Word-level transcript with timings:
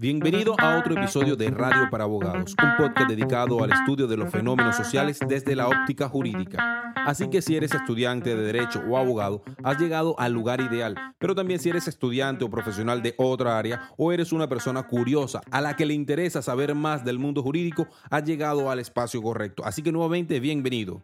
Bienvenido 0.00 0.54
a 0.56 0.78
otro 0.78 0.94
episodio 0.94 1.36
de 1.36 1.50
Radio 1.50 1.90
para 1.90 2.04
Abogados, 2.04 2.56
un 2.62 2.76
podcast 2.78 3.10
dedicado 3.10 3.62
al 3.62 3.70
estudio 3.70 4.06
de 4.06 4.16
los 4.16 4.30
fenómenos 4.30 4.74
sociales 4.74 5.18
desde 5.28 5.54
la 5.54 5.68
óptica 5.68 6.08
jurídica. 6.08 6.94
Así 6.96 7.28
que 7.28 7.42
si 7.42 7.54
eres 7.54 7.74
estudiante 7.74 8.34
de 8.34 8.42
derecho 8.42 8.82
o 8.88 8.96
abogado, 8.96 9.42
has 9.62 9.78
llegado 9.78 10.18
al 10.18 10.32
lugar 10.32 10.62
ideal, 10.62 10.96
pero 11.18 11.34
también 11.34 11.60
si 11.60 11.68
eres 11.68 11.86
estudiante 11.86 12.46
o 12.46 12.48
profesional 12.48 13.02
de 13.02 13.14
otra 13.18 13.58
área 13.58 13.90
o 13.98 14.10
eres 14.10 14.32
una 14.32 14.48
persona 14.48 14.84
curiosa 14.84 15.42
a 15.50 15.60
la 15.60 15.76
que 15.76 15.84
le 15.84 15.92
interesa 15.92 16.40
saber 16.40 16.74
más 16.74 17.04
del 17.04 17.18
mundo 17.18 17.42
jurídico, 17.42 17.86
has 18.08 18.24
llegado 18.24 18.70
al 18.70 18.78
espacio 18.78 19.20
correcto. 19.20 19.66
Así 19.66 19.82
que 19.82 19.92
nuevamente, 19.92 20.40
bienvenido. 20.40 21.02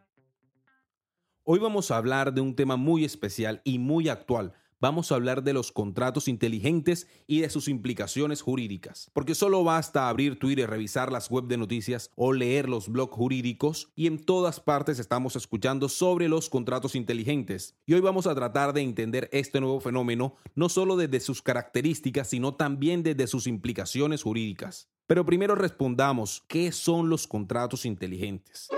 Hoy 1.44 1.58
vamos 1.58 1.90
a 1.90 1.98
hablar 1.98 2.32
de 2.32 2.40
un 2.40 2.56
tema 2.56 2.76
muy 2.76 3.04
especial 3.04 3.60
y 3.62 3.78
muy 3.78 4.08
actual 4.08 4.54
vamos 4.80 5.10
a 5.10 5.14
hablar 5.14 5.42
de 5.42 5.52
los 5.52 5.72
contratos 5.72 6.28
inteligentes 6.28 7.08
y 7.26 7.40
de 7.40 7.50
sus 7.50 7.68
implicaciones 7.68 8.42
jurídicas. 8.42 9.10
Porque 9.12 9.34
solo 9.34 9.64
basta 9.64 10.08
abrir 10.08 10.38
Twitter, 10.38 10.68
revisar 10.68 11.10
las 11.10 11.30
web 11.30 11.44
de 11.44 11.56
noticias 11.56 12.10
o 12.16 12.32
leer 12.32 12.68
los 12.68 12.88
blogs 12.88 13.14
jurídicos 13.14 13.90
y 13.94 14.06
en 14.06 14.24
todas 14.24 14.60
partes 14.60 14.98
estamos 14.98 15.36
escuchando 15.36 15.88
sobre 15.88 16.28
los 16.28 16.48
contratos 16.48 16.94
inteligentes. 16.94 17.76
Y 17.86 17.94
hoy 17.94 18.00
vamos 18.00 18.26
a 18.26 18.34
tratar 18.34 18.72
de 18.72 18.82
entender 18.82 19.28
este 19.32 19.60
nuevo 19.60 19.80
fenómeno 19.80 20.36
no 20.54 20.68
solo 20.68 20.96
desde 20.96 21.20
sus 21.20 21.42
características, 21.42 22.28
sino 22.28 22.54
también 22.54 23.02
desde 23.02 23.26
sus 23.26 23.46
implicaciones 23.46 24.22
jurídicas. 24.22 24.88
Pero 25.06 25.24
primero 25.24 25.54
respondamos, 25.54 26.44
¿qué 26.48 26.72
son 26.72 27.08
los 27.08 27.28
contratos 27.28 27.86
inteligentes? 27.86 28.68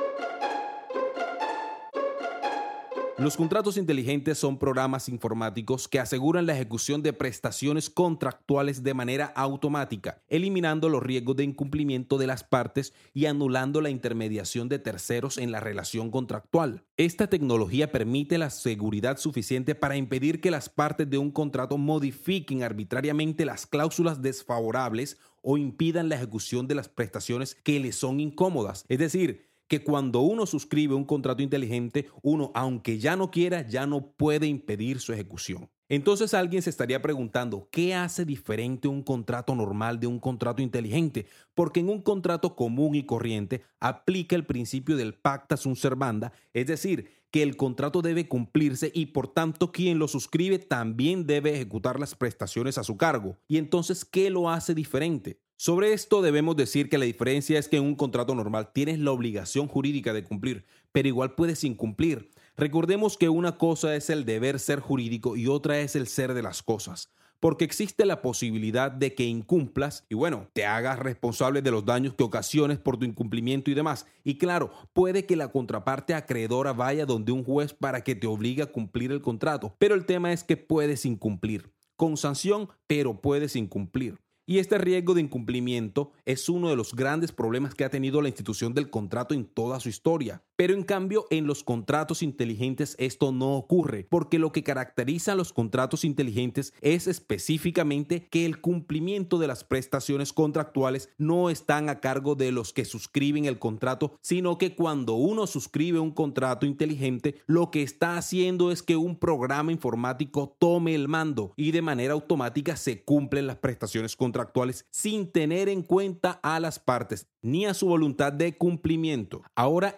Los 3.19 3.37
contratos 3.37 3.77
inteligentes 3.77 4.39
son 4.39 4.61
programas 4.61 5.09
informáticos 5.09 5.89
que 5.89 5.99
aseguran 5.99 6.47
la 6.47 6.55
ejecución 6.55 7.03
de 7.03 7.13
prestaciones 7.13 7.91
contractuales 7.91 8.85
de 8.85 8.95
manera 8.95 9.27
automática, 9.35 10.23
eliminando 10.29 10.89
los 10.89 11.03
riesgos 11.03 11.35
de 11.35 11.43
incumplimiento 11.43 12.17
de 12.17 12.29
las 12.29 12.45
partes 12.45 12.95
y 13.15 13.27
anulando 13.27 13.81
la 13.81 13.91
intermediación 13.91 14.69
de 14.69 14.79
terceros 14.79 15.37
en 15.37 15.51
la 15.51 15.59
relación 15.59 16.13
contractual. 16.13 16.85
Esta 16.97 17.27
tecnología 17.27 17.91
permite 17.91 18.39
la 18.39 18.51
seguridad 18.51 19.19
suficiente 19.19 19.75
para 19.75 19.97
impedir 19.97 20.41
que 20.41 20.53
las 20.53 20.69
partes 20.69 21.11
de 21.11 21.19
un 21.19 21.33
contrato 21.33 21.77
modifiquen 21.77 22.63
arbitrariamente 22.63 23.45
las 23.45 23.67
cláusulas 23.67 24.23
desfavorables 24.23 25.19
o 25.43 25.57
impidan 25.57 26.09
la 26.09 26.15
ejecución 26.15 26.69
de 26.69 26.77
las 26.77 26.89
prestaciones 26.89 27.57
que 27.65 27.81
les 27.81 27.97
son 27.97 28.21
incómodas. 28.21 28.85
Es 28.89 28.99
decir, 28.99 29.48
que 29.69 29.85
cuando 29.85 30.21
uno 30.21 30.47
suscribe 30.47 30.95
un 30.95 31.05
contrato 31.05 31.43
inteligente, 31.43 32.09
uno, 32.23 32.51
aunque 32.55 32.99
ya 32.99 33.17
no 33.17 33.31
quiera, 33.31 33.67
ya 33.69 33.87
no 33.87 34.13
puede 34.13 34.47
impedir 34.47 35.01
su 35.01 35.13
ejecución. 35.13 35.71
Entonces 35.91 36.35
alguien 36.35 36.61
se 36.61 36.69
estaría 36.69 37.01
preguntando, 37.01 37.69
¿qué 37.71 37.95
hace 37.95 38.27
diferente 38.27 38.89
un 38.89 39.03
contrato 39.03 39.55
normal 39.55 39.99
de 39.99 40.07
un 40.07 40.19
contrato 40.19 40.61
inteligente? 40.61 41.27
Porque 41.55 41.81
en 41.81 41.89
un 41.89 42.03
contrato 42.03 42.55
común 42.57 42.95
y 42.95 43.07
corriente 43.07 43.63
aplica 43.81 44.37
el 44.37 44.45
principio 44.45 44.97
del 44.97 45.15
pacta 45.15 45.57
sunt 45.57 45.77
servanda, 45.77 46.33
es 46.53 46.67
decir, 46.67 47.11
que 47.31 47.43
el 47.43 47.57
contrato 47.57 48.03
debe 48.03 48.29
cumplirse 48.29 48.91
y 48.95 49.07
por 49.07 49.29
tanto 49.29 49.73
quien 49.73 49.99
lo 49.99 50.09
suscribe 50.09 50.59
también 50.59 51.27
debe 51.27 51.55
ejecutar 51.55 51.99
las 51.99 52.15
prestaciones 52.15 52.77
a 52.79 52.85
su 52.85 52.97
cargo. 52.97 53.39
Y 53.49 53.57
entonces, 53.57 54.05
¿qué 54.05 54.29
lo 54.31 54.51
hace 54.51 54.75
diferente? 54.75 55.41
Sobre 55.61 55.93
esto 55.93 56.23
debemos 56.23 56.55
decir 56.55 56.89
que 56.89 56.99
la 56.99 57.05
diferencia 57.05 57.59
es 57.59 57.67
que 57.67 57.79
en 57.79 57.83
un 57.83 57.97
contrato 57.97 58.33
normal 58.33 58.71
tienes 58.73 59.01
la 59.01 59.11
obligación 59.11 59.67
jurídica 59.67 60.13
de 60.13 60.23
cumplir, 60.23 60.65
pero 60.93 61.09
igual 61.09 61.35
puedes 61.35 61.65
incumplir. 61.65 62.31
Recordemos 62.57 63.17
que 63.19 63.29
una 63.29 63.59
cosa 63.59 63.97
es 63.97 64.09
el 64.09 64.25
deber 64.25 64.61
ser 64.61 64.79
jurídico 64.79 65.37
y 65.37 65.49
otra 65.49 65.81
es 65.81 65.97
el 65.97 66.07
ser 66.07 66.35
de 66.35 66.43
las 66.43 66.63
cosas, 66.63 67.11
porque 67.41 67.65
existe 67.65 68.07
la 68.07 68.23
posibilidad 68.23 68.93
de 68.93 69.17
que 69.17 69.25
incumplas 69.25 70.07
y 70.09 70.15
bueno, 70.15 70.49
te 70.53 70.65
hagas 70.65 71.01
responsable 71.01 71.61
de 71.61 71.73
los 71.73 71.85
daños 71.85 72.15
que 72.15 72.23
ocasiones 72.23 72.79
por 72.79 72.97
tu 72.97 73.05
incumplimiento 73.05 73.69
y 73.73 73.75
demás. 73.75 74.07
Y 74.23 74.39
claro, 74.39 74.71
puede 74.93 75.27
que 75.27 75.35
la 75.35 75.51
contraparte 75.51 76.15
acreedora 76.15 76.73
vaya 76.73 77.05
donde 77.05 77.33
un 77.33 77.43
juez 77.43 77.73
para 77.73 78.05
que 78.05 78.15
te 78.15 78.29
obligue 78.29 78.63
a 78.63 78.71
cumplir 78.71 79.11
el 79.11 79.23
contrato, 79.23 79.75
pero 79.81 79.97
el 79.97 80.07
tema 80.07 80.33
es 80.33 80.45
que 80.45 80.57
puedes 80.57 81.05
incumplir. 81.05 81.73
Con 81.97 82.17
sanción, 82.17 82.69
pero 82.87 83.21
puedes 83.21 83.57
incumplir. 83.57 84.21
Y 84.49 84.61
este 84.61 84.79
riesgo 84.79 85.13
de 85.13 85.21
incumplimiento 85.21 86.11
es 86.25 86.49
uno 86.49 86.71
de 86.71 86.77
los 86.77 86.95
grandes 86.95 87.33
problemas 87.33 87.75
que 87.75 87.85
ha 87.85 87.91
tenido 87.91 88.23
la 88.23 88.29
institución 88.29 88.73
del 88.73 88.89
contrato 88.89 89.35
en 89.35 89.45
toda 89.45 89.79
su 89.79 89.91
historia. 89.91 90.43
Pero 90.59 90.75
en 90.75 90.83
cambio, 90.83 91.27
en 91.31 91.47
los 91.47 91.63
contratos 91.63 92.21
inteligentes 92.21 92.97
esto 92.99 93.31
no 93.31 93.55
ocurre, 93.55 94.09
porque 94.11 94.41
lo 94.41 94.51
que 94.51 94.65
caracteriza 94.65 95.31
a 95.31 95.35
los 95.37 95.53
contratos 95.53 96.05
inteligentes 96.05 96.75
es 96.81 97.07
específicamente 97.07 98.27
que 98.29 98.45
el 98.45 98.61
cumplimiento 98.61 99.39
de 99.39 99.47
las 99.47 99.63
prestaciones 99.63 100.33
contractuales 100.33 101.11
no 101.17 101.49
están 101.49 101.89
a 101.89 102.01
cargo 102.01 102.35
de 102.35 102.51
los 102.51 102.73
que 102.73 102.85
suscriben 102.85 103.45
el 103.45 103.61
contrato, 103.61 104.19
sino 104.21 104.59
que 104.59 104.75
cuando 104.75 105.15
uno 105.15 105.47
suscribe 105.47 106.01
un 106.01 106.11
contrato 106.11 106.67
inteligente, 106.67 107.37
lo 107.47 107.71
que 107.71 107.85
está 107.85 108.17
haciendo 108.17 108.73
es 108.73 108.83
que 108.83 108.97
un 108.97 109.17
programa 109.17 109.71
informático 109.71 110.57
tome 110.59 110.93
el 110.97 111.07
mando 111.07 111.53
y 111.55 111.71
de 111.71 111.83
manera 111.83 112.15
automática 112.15 112.75
se 112.75 113.05
cumplen 113.05 113.47
las 113.47 113.59
prestaciones 113.59 114.17
contractuales 114.17 114.87
sin 114.91 115.31
tener 115.31 115.69
en 115.69 115.85
cuenta 115.85 116.41
a 116.43 116.59
las 116.59 116.81
partes 116.81 117.29
ni 117.43 117.67
a 117.67 117.75
su 117.75 117.87
voluntad 117.87 118.33
de 118.33 118.57
cumplimiento. 118.57 119.43
Ahora 119.55 119.95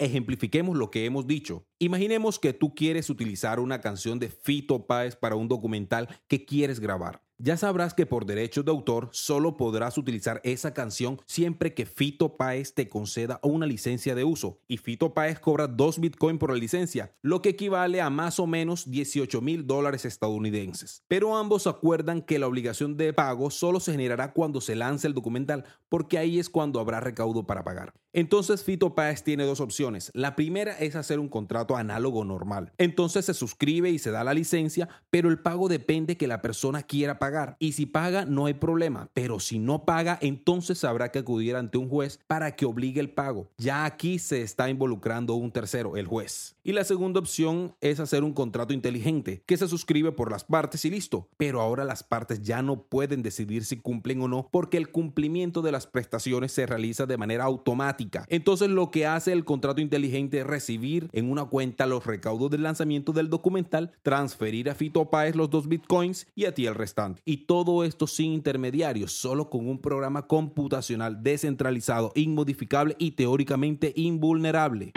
ejemplifiquemos 0.50 0.76
lo 0.76 0.90
que 0.90 1.04
hemos 1.04 1.26
dicho. 1.26 1.64
Imaginemos 1.78 2.38
que 2.38 2.52
tú 2.52 2.74
quieres 2.74 3.08
utilizar 3.08 3.60
una 3.60 3.80
canción 3.80 4.18
de 4.18 4.28
Fito 4.28 4.86
Páez 4.86 5.16
para 5.16 5.36
un 5.36 5.48
documental 5.48 6.08
que 6.28 6.44
quieres 6.44 6.80
grabar 6.80 7.22
ya 7.42 7.56
sabrás 7.56 7.94
que 7.94 8.04
por 8.04 8.26
derechos 8.26 8.66
de 8.66 8.70
autor 8.70 9.08
solo 9.12 9.56
podrás 9.56 9.96
utilizar 9.96 10.42
esa 10.44 10.74
canción 10.74 11.22
siempre 11.24 11.72
que 11.72 11.86
Fito 11.86 12.36
Páez 12.36 12.74
te 12.74 12.90
conceda 12.90 13.40
una 13.42 13.64
licencia 13.64 14.14
de 14.14 14.24
uso. 14.24 14.60
Y 14.68 14.76
Fito 14.76 15.14
Páez 15.14 15.40
cobra 15.40 15.66
2 15.66 16.00
Bitcoin 16.00 16.38
por 16.38 16.50
la 16.50 16.58
licencia, 16.58 17.14
lo 17.22 17.40
que 17.40 17.50
equivale 17.50 18.02
a 18.02 18.10
más 18.10 18.38
o 18.40 18.46
menos 18.46 18.90
18 18.90 19.40
mil 19.40 19.66
dólares 19.66 20.04
estadounidenses. 20.04 21.02
Pero 21.08 21.34
ambos 21.34 21.66
acuerdan 21.66 22.20
que 22.20 22.38
la 22.38 22.46
obligación 22.46 22.98
de 22.98 23.14
pago 23.14 23.50
solo 23.50 23.80
se 23.80 23.92
generará 23.92 24.34
cuando 24.34 24.60
se 24.60 24.76
lance 24.76 25.06
el 25.06 25.14
documental, 25.14 25.64
porque 25.88 26.18
ahí 26.18 26.38
es 26.38 26.50
cuando 26.50 26.78
habrá 26.78 27.00
recaudo 27.00 27.46
para 27.46 27.64
pagar. 27.64 27.94
Entonces 28.12 28.64
Fito 28.64 28.94
Páez 28.94 29.22
tiene 29.22 29.44
dos 29.44 29.60
opciones. 29.60 30.10
La 30.14 30.34
primera 30.34 30.76
es 30.78 30.96
hacer 30.96 31.20
un 31.20 31.28
contrato 31.28 31.76
análogo 31.76 32.24
normal. 32.24 32.72
Entonces 32.78 33.24
se 33.24 33.34
suscribe 33.34 33.90
y 33.90 33.98
se 33.98 34.10
da 34.10 34.24
la 34.24 34.34
licencia, 34.34 34.88
pero 35.10 35.28
el 35.28 35.38
pago 35.38 35.68
depende 35.68 36.16
que 36.16 36.26
la 36.26 36.42
persona 36.42 36.82
quiera 36.82 37.18
pagar. 37.18 37.56
Y 37.60 37.72
si 37.72 37.86
paga, 37.86 38.24
no 38.24 38.46
hay 38.46 38.54
problema. 38.54 39.08
Pero 39.14 39.38
si 39.38 39.58
no 39.58 39.84
paga, 39.84 40.18
entonces 40.20 40.82
habrá 40.82 41.12
que 41.12 41.20
acudir 41.20 41.54
ante 41.54 41.78
un 41.78 41.88
juez 41.88 42.18
para 42.26 42.56
que 42.56 42.66
obligue 42.66 43.00
el 43.00 43.10
pago. 43.10 43.48
Ya 43.58 43.84
aquí 43.84 44.18
se 44.18 44.42
está 44.42 44.68
involucrando 44.68 45.34
un 45.34 45.52
tercero, 45.52 45.96
el 45.96 46.06
juez. 46.06 46.56
Y 46.62 46.72
la 46.72 46.84
segunda 46.84 47.20
opción 47.20 47.74
es 47.80 48.00
hacer 48.00 48.24
un 48.24 48.32
contrato 48.32 48.72
inteligente, 48.72 49.42
que 49.46 49.56
se 49.56 49.68
suscribe 49.68 50.12
por 50.12 50.30
las 50.30 50.44
partes 50.44 50.84
y 50.84 50.90
listo. 50.90 51.28
Pero 51.36 51.60
ahora 51.60 51.84
las 51.84 52.02
partes 52.02 52.42
ya 52.42 52.62
no 52.62 52.82
pueden 52.82 53.22
decidir 53.22 53.64
si 53.64 53.76
cumplen 53.76 54.22
o 54.22 54.28
no, 54.28 54.48
porque 54.50 54.76
el 54.76 54.90
cumplimiento 54.90 55.62
de 55.62 55.72
las 55.72 55.86
prestaciones 55.86 56.52
se 56.52 56.66
realiza 56.66 57.06
de 57.06 57.16
manera 57.16 57.44
automática 57.44 57.90
entonces 58.28 58.68
lo 58.68 58.90
que 58.90 59.06
hace 59.06 59.32
el 59.32 59.44
contrato 59.44 59.80
inteligente 59.80 60.40
es 60.40 60.46
recibir 60.46 61.08
en 61.12 61.30
una 61.30 61.44
cuenta 61.44 61.86
los 61.86 62.06
recaudos 62.06 62.50
del 62.50 62.62
lanzamiento 62.62 63.12
del 63.12 63.28
documental, 63.28 63.92
transferir 64.02 64.70
a 64.70 64.74
Fito 64.74 65.10
Páez 65.10 65.36
los 65.36 65.50
dos 65.50 65.68
bitcoins 65.68 66.26
y 66.34 66.44
a 66.44 66.54
ti 66.54 66.66
el 66.66 66.74
restante. 66.74 67.22
Y 67.24 67.46
todo 67.46 67.84
esto 67.84 68.06
sin 68.06 68.32
intermediarios, 68.32 69.12
solo 69.12 69.50
con 69.50 69.68
un 69.68 69.80
programa 69.80 70.26
computacional 70.26 71.22
descentralizado, 71.22 72.12
inmodificable 72.14 72.96
y 72.98 73.12
teóricamente 73.12 73.92
invulnerable. 73.96 74.92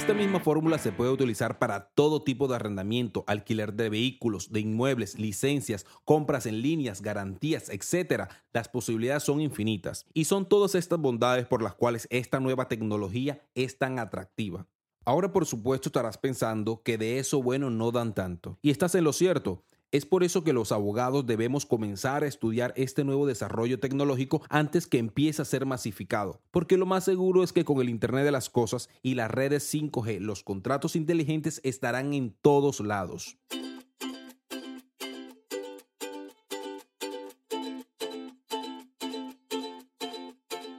Esta 0.00 0.14
misma 0.14 0.40
fórmula 0.40 0.78
se 0.78 0.92
puede 0.92 1.10
utilizar 1.10 1.58
para 1.58 1.90
todo 1.90 2.22
tipo 2.22 2.48
de 2.48 2.56
arrendamiento, 2.56 3.22
alquiler 3.26 3.74
de 3.74 3.90
vehículos, 3.90 4.50
de 4.50 4.60
inmuebles, 4.60 5.18
licencias, 5.18 5.84
compras 6.06 6.46
en 6.46 6.62
líneas, 6.62 7.02
garantías, 7.02 7.68
etc. 7.68 8.22
Las 8.50 8.70
posibilidades 8.70 9.24
son 9.24 9.42
infinitas 9.42 10.06
y 10.14 10.24
son 10.24 10.48
todas 10.48 10.74
estas 10.74 10.98
bondades 10.98 11.46
por 11.46 11.62
las 11.62 11.74
cuales 11.74 12.08
esta 12.10 12.40
nueva 12.40 12.66
tecnología 12.66 13.42
es 13.54 13.76
tan 13.76 13.98
atractiva. 13.98 14.66
Ahora 15.04 15.34
por 15.34 15.44
supuesto 15.44 15.90
estarás 15.90 16.16
pensando 16.16 16.82
que 16.82 16.96
de 16.96 17.18
eso 17.18 17.42
bueno 17.42 17.68
no 17.68 17.92
dan 17.92 18.14
tanto. 18.14 18.58
Y 18.62 18.70
estás 18.70 18.94
en 18.94 19.04
lo 19.04 19.12
cierto. 19.12 19.64
Es 19.92 20.06
por 20.06 20.22
eso 20.22 20.44
que 20.44 20.52
los 20.52 20.70
abogados 20.70 21.26
debemos 21.26 21.66
comenzar 21.66 22.22
a 22.22 22.28
estudiar 22.28 22.72
este 22.76 23.02
nuevo 23.02 23.26
desarrollo 23.26 23.80
tecnológico 23.80 24.40
antes 24.48 24.86
que 24.86 24.98
empiece 24.98 25.42
a 25.42 25.44
ser 25.44 25.66
masificado, 25.66 26.40
porque 26.52 26.76
lo 26.76 26.86
más 26.86 27.02
seguro 27.04 27.42
es 27.42 27.52
que 27.52 27.64
con 27.64 27.80
el 27.80 27.88
Internet 27.88 28.24
de 28.24 28.30
las 28.30 28.50
Cosas 28.50 28.88
y 29.02 29.16
las 29.16 29.32
redes 29.32 29.74
5G 29.74 30.20
los 30.20 30.44
contratos 30.44 30.94
inteligentes 30.94 31.60
estarán 31.64 32.14
en 32.14 32.36
todos 32.40 32.78
lados. 32.78 33.36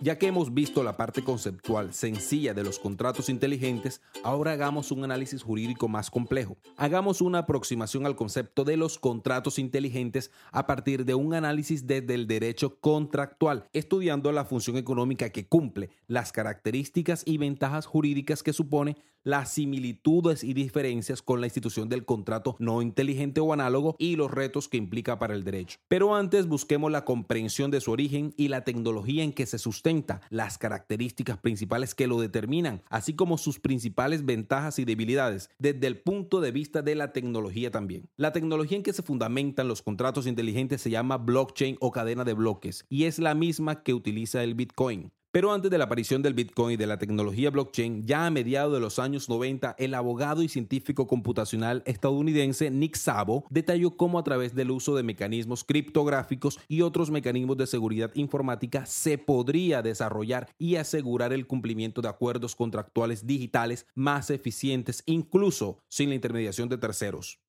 Ya 0.03 0.17
que 0.17 0.25
hemos 0.25 0.51
visto 0.51 0.81
la 0.81 0.97
parte 0.97 1.23
conceptual 1.23 1.93
sencilla 1.93 2.55
de 2.55 2.63
los 2.63 2.79
contratos 2.79 3.29
inteligentes, 3.29 4.01
ahora 4.23 4.53
hagamos 4.53 4.91
un 4.91 5.03
análisis 5.03 5.43
jurídico 5.43 5.87
más 5.87 6.09
complejo. 6.09 6.57
Hagamos 6.75 7.21
una 7.21 7.37
aproximación 7.37 8.07
al 8.07 8.15
concepto 8.15 8.63
de 8.63 8.77
los 8.77 8.97
contratos 8.97 9.59
inteligentes 9.59 10.31
a 10.51 10.65
partir 10.65 11.05
de 11.05 11.13
un 11.13 11.35
análisis 11.35 11.85
desde 11.85 12.15
el 12.15 12.25
derecho 12.25 12.79
contractual, 12.79 13.69
estudiando 13.73 14.31
la 14.31 14.43
función 14.43 14.75
económica 14.77 15.29
que 15.29 15.45
cumple, 15.45 15.91
las 16.07 16.31
características 16.31 17.21
y 17.23 17.37
ventajas 17.37 17.85
jurídicas 17.85 18.41
que 18.41 18.53
supone 18.53 18.97
las 19.23 19.53
similitudes 19.53 20.43
y 20.43 20.53
diferencias 20.53 21.21
con 21.21 21.41
la 21.41 21.47
institución 21.47 21.89
del 21.89 22.05
contrato 22.05 22.55
no 22.59 22.81
inteligente 22.81 23.41
o 23.41 23.53
análogo 23.53 23.95
y 23.99 24.15
los 24.15 24.31
retos 24.31 24.67
que 24.67 24.77
implica 24.77 25.19
para 25.19 25.33
el 25.33 25.43
derecho. 25.43 25.77
Pero 25.87 26.15
antes 26.15 26.47
busquemos 26.47 26.91
la 26.91 27.05
comprensión 27.05 27.71
de 27.71 27.81
su 27.81 27.91
origen 27.91 28.33
y 28.37 28.47
la 28.47 28.63
tecnología 28.63 29.23
en 29.23 29.33
que 29.33 29.45
se 29.45 29.57
sustenta, 29.57 30.21
las 30.29 30.57
características 30.57 31.37
principales 31.37 31.95
que 31.95 32.07
lo 32.07 32.19
determinan, 32.19 32.83
así 32.89 33.13
como 33.13 33.37
sus 33.37 33.59
principales 33.59 34.25
ventajas 34.25 34.79
y 34.79 34.85
debilidades, 34.85 35.49
desde 35.59 35.87
el 35.87 36.01
punto 36.01 36.41
de 36.41 36.51
vista 36.51 36.81
de 36.81 36.95
la 36.95 37.13
tecnología 37.13 37.71
también. 37.71 38.09
La 38.17 38.31
tecnología 38.31 38.77
en 38.77 38.83
que 38.83 38.93
se 38.93 39.03
fundamentan 39.03 39.67
los 39.67 39.81
contratos 39.81 40.27
inteligentes 40.27 40.81
se 40.81 40.89
llama 40.89 41.17
blockchain 41.17 41.77
o 41.79 41.91
cadena 41.91 42.23
de 42.23 42.33
bloques 42.33 42.85
y 42.89 43.05
es 43.05 43.19
la 43.19 43.35
misma 43.35 43.83
que 43.83 43.93
utiliza 43.93 44.43
el 44.43 44.55
Bitcoin. 44.55 45.11
Pero 45.33 45.53
antes 45.53 45.71
de 45.71 45.77
la 45.77 45.85
aparición 45.85 46.21
del 46.21 46.33
Bitcoin 46.33 46.73
y 46.73 46.77
de 46.77 46.87
la 46.87 46.97
tecnología 46.97 47.51
blockchain, 47.51 48.05
ya 48.05 48.25
a 48.25 48.29
mediados 48.29 48.73
de 48.73 48.81
los 48.81 48.99
años 48.99 49.29
90, 49.29 49.77
el 49.79 49.93
abogado 49.93 50.43
y 50.43 50.49
científico 50.49 51.07
computacional 51.07 51.83
estadounidense 51.85 52.69
Nick 52.69 52.97
Szabo 52.97 53.45
detalló 53.49 53.95
cómo 53.95 54.19
a 54.19 54.25
través 54.25 54.53
del 54.55 54.71
uso 54.71 54.93
de 54.93 55.03
mecanismos 55.03 55.63
criptográficos 55.63 56.59
y 56.67 56.81
otros 56.81 57.11
mecanismos 57.11 57.55
de 57.55 57.67
seguridad 57.67 58.11
informática 58.15 58.85
se 58.85 59.17
podría 59.17 59.81
desarrollar 59.81 60.49
y 60.59 60.75
asegurar 60.75 61.31
el 61.31 61.47
cumplimiento 61.47 62.01
de 62.01 62.09
acuerdos 62.09 62.53
contractuales 62.53 63.25
digitales 63.25 63.85
más 63.95 64.31
eficientes, 64.31 65.01
incluso 65.05 65.77
sin 65.87 66.09
la 66.09 66.15
intermediación 66.15 66.67
de 66.67 66.77
terceros. 66.77 67.39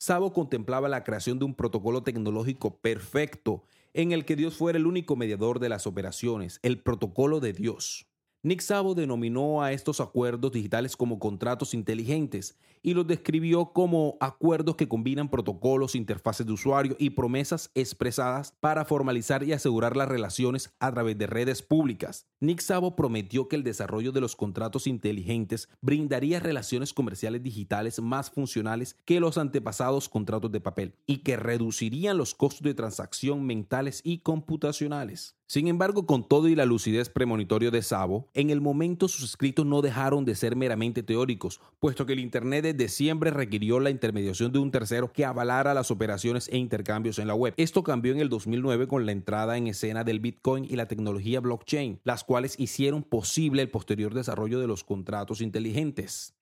Szabo 0.00 0.32
contemplaba 0.32 0.88
la 0.88 1.02
creación 1.02 1.40
de 1.40 1.46
un 1.46 1.56
protocolo 1.56 2.04
tecnológico 2.04 2.78
perfecto 2.78 3.64
en 3.94 4.12
el 4.12 4.24
que 4.24 4.36
Dios 4.36 4.56
fuera 4.56 4.78
el 4.78 4.86
único 4.86 5.16
mediador 5.16 5.60
de 5.60 5.68
las 5.68 5.86
operaciones, 5.86 6.60
el 6.62 6.82
protocolo 6.82 7.40
de 7.40 7.52
Dios. 7.52 8.07
Nick 8.44 8.60
Szabo 8.60 8.94
denominó 8.94 9.62
a 9.62 9.72
estos 9.72 10.00
acuerdos 10.00 10.52
digitales 10.52 10.96
como 10.96 11.18
contratos 11.18 11.74
inteligentes 11.74 12.56
y 12.82 12.94
los 12.94 13.04
describió 13.04 13.72
como 13.72 14.16
acuerdos 14.20 14.76
que 14.76 14.86
combinan 14.86 15.28
protocolos, 15.28 15.96
interfaces 15.96 16.46
de 16.46 16.52
usuario 16.52 16.94
y 17.00 17.10
promesas 17.10 17.72
expresadas 17.74 18.54
para 18.60 18.84
formalizar 18.84 19.42
y 19.42 19.52
asegurar 19.52 19.96
las 19.96 20.08
relaciones 20.08 20.72
a 20.78 20.92
través 20.92 21.18
de 21.18 21.26
redes 21.26 21.62
públicas. 21.62 22.28
Nick 22.38 22.60
Szabo 22.60 22.94
prometió 22.94 23.48
que 23.48 23.56
el 23.56 23.64
desarrollo 23.64 24.12
de 24.12 24.20
los 24.20 24.36
contratos 24.36 24.86
inteligentes 24.86 25.68
brindaría 25.80 26.38
relaciones 26.38 26.92
comerciales 26.92 27.42
digitales 27.42 28.00
más 28.00 28.30
funcionales 28.30 28.96
que 29.04 29.18
los 29.18 29.36
antepasados 29.36 30.08
contratos 30.08 30.52
de 30.52 30.60
papel 30.60 30.94
y 31.06 31.18
que 31.18 31.36
reducirían 31.36 32.16
los 32.16 32.36
costos 32.36 32.62
de 32.62 32.74
transacción 32.74 33.44
mentales 33.44 34.00
y 34.04 34.18
computacionales. 34.18 35.37
Sin 35.50 35.66
embargo, 35.66 36.04
con 36.04 36.28
todo 36.28 36.46
y 36.48 36.54
la 36.54 36.66
lucidez 36.66 37.08
premonitorio 37.08 37.70
de 37.70 37.80
Szabo, 37.80 38.28
en 38.34 38.50
el 38.50 38.60
momento 38.60 39.08
sus 39.08 39.24
escritos 39.24 39.64
no 39.64 39.80
dejaron 39.80 40.26
de 40.26 40.34
ser 40.34 40.56
meramente 40.56 41.02
teóricos, 41.02 41.62
puesto 41.80 42.04
que 42.04 42.12
el 42.12 42.18
Internet 42.18 42.64
desde 42.64 42.90
siempre 42.90 43.30
requirió 43.30 43.80
la 43.80 43.88
intermediación 43.88 44.52
de 44.52 44.58
un 44.58 44.70
tercero 44.70 45.10
que 45.10 45.24
avalara 45.24 45.72
las 45.72 45.90
operaciones 45.90 46.50
e 46.52 46.58
intercambios 46.58 47.18
en 47.18 47.28
la 47.28 47.34
web. 47.34 47.54
Esto 47.56 47.82
cambió 47.82 48.12
en 48.12 48.20
el 48.20 48.28
2009 48.28 48.88
con 48.88 49.06
la 49.06 49.12
entrada 49.12 49.56
en 49.56 49.68
escena 49.68 50.04
del 50.04 50.20
Bitcoin 50.20 50.66
y 50.66 50.76
la 50.76 50.86
tecnología 50.86 51.40
blockchain, 51.40 52.00
las 52.04 52.24
cuales 52.24 52.54
hicieron 52.60 53.02
posible 53.02 53.62
el 53.62 53.70
posterior 53.70 54.12
desarrollo 54.12 54.60
de 54.60 54.66
los 54.66 54.84
contratos 54.84 55.40
inteligentes. 55.40 56.34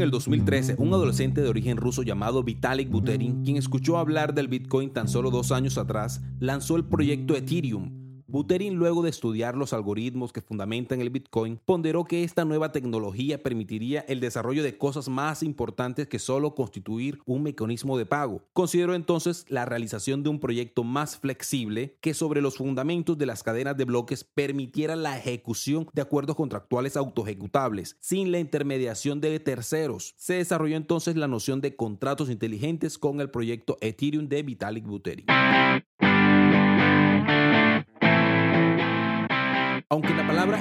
En 0.00 0.04
el 0.04 0.10
2013, 0.10 0.76
un 0.78 0.94
adolescente 0.94 1.42
de 1.42 1.48
origen 1.48 1.76
ruso 1.76 2.02
llamado 2.02 2.42
Vitalik 2.42 2.88
Buterin, 2.88 3.42
quien 3.44 3.58
escuchó 3.58 3.98
hablar 3.98 4.32
del 4.32 4.48
Bitcoin 4.48 4.90
tan 4.94 5.08
solo 5.08 5.30
dos 5.30 5.52
años 5.52 5.76
atrás, 5.76 6.22
lanzó 6.38 6.76
el 6.76 6.84
proyecto 6.86 7.36
Ethereum, 7.36 7.99
Buterin, 8.30 8.76
luego 8.76 9.02
de 9.02 9.10
estudiar 9.10 9.56
los 9.56 9.72
algoritmos 9.72 10.32
que 10.32 10.40
fundamentan 10.40 11.00
el 11.00 11.10
Bitcoin, 11.10 11.58
ponderó 11.64 12.04
que 12.04 12.22
esta 12.22 12.44
nueva 12.44 12.70
tecnología 12.70 13.42
permitiría 13.42 14.02
el 14.02 14.20
desarrollo 14.20 14.62
de 14.62 14.78
cosas 14.78 15.08
más 15.08 15.42
importantes 15.42 16.06
que 16.06 16.20
solo 16.20 16.54
constituir 16.54 17.18
un 17.26 17.42
mecanismo 17.42 17.98
de 17.98 18.06
pago. 18.06 18.44
Consideró 18.52 18.94
entonces 18.94 19.46
la 19.48 19.64
realización 19.64 20.22
de 20.22 20.30
un 20.30 20.38
proyecto 20.38 20.84
más 20.84 21.18
flexible 21.18 21.96
que 22.00 22.14
sobre 22.14 22.40
los 22.40 22.58
fundamentos 22.58 23.18
de 23.18 23.26
las 23.26 23.42
cadenas 23.42 23.76
de 23.76 23.84
bloques 23.84 24.22
permitiera 24.22 24.94
la 24.94 25.18
ejecución 25.18 25.88
de 25.92 26.02
acuerdos 26.02 26.36
contractuales 26.36 26.96
autoejecutables 26.96 27.96
sin 27.98 28.30
la 28.30 28.38
intermediación 28.38 29.20
de 29.20 29.40
terceros. 29.40 30.14
Se 30.16 30.34
desarrolló 30.34 30.76
entonces 30.76 31.16
la 31.16 31.26
noción 31.26 31.60
de 31.60 31.74
contratos 31.74 32.30
inteligentes 32.30 32.96
con 32.96 33.20
el 33.20 33.30
proyecto 33.30 33.76
Ethereum 33.80 34.28
de 34.28 34.42
Vitalik 34.44 34.84
Buterin. 34.84 35.26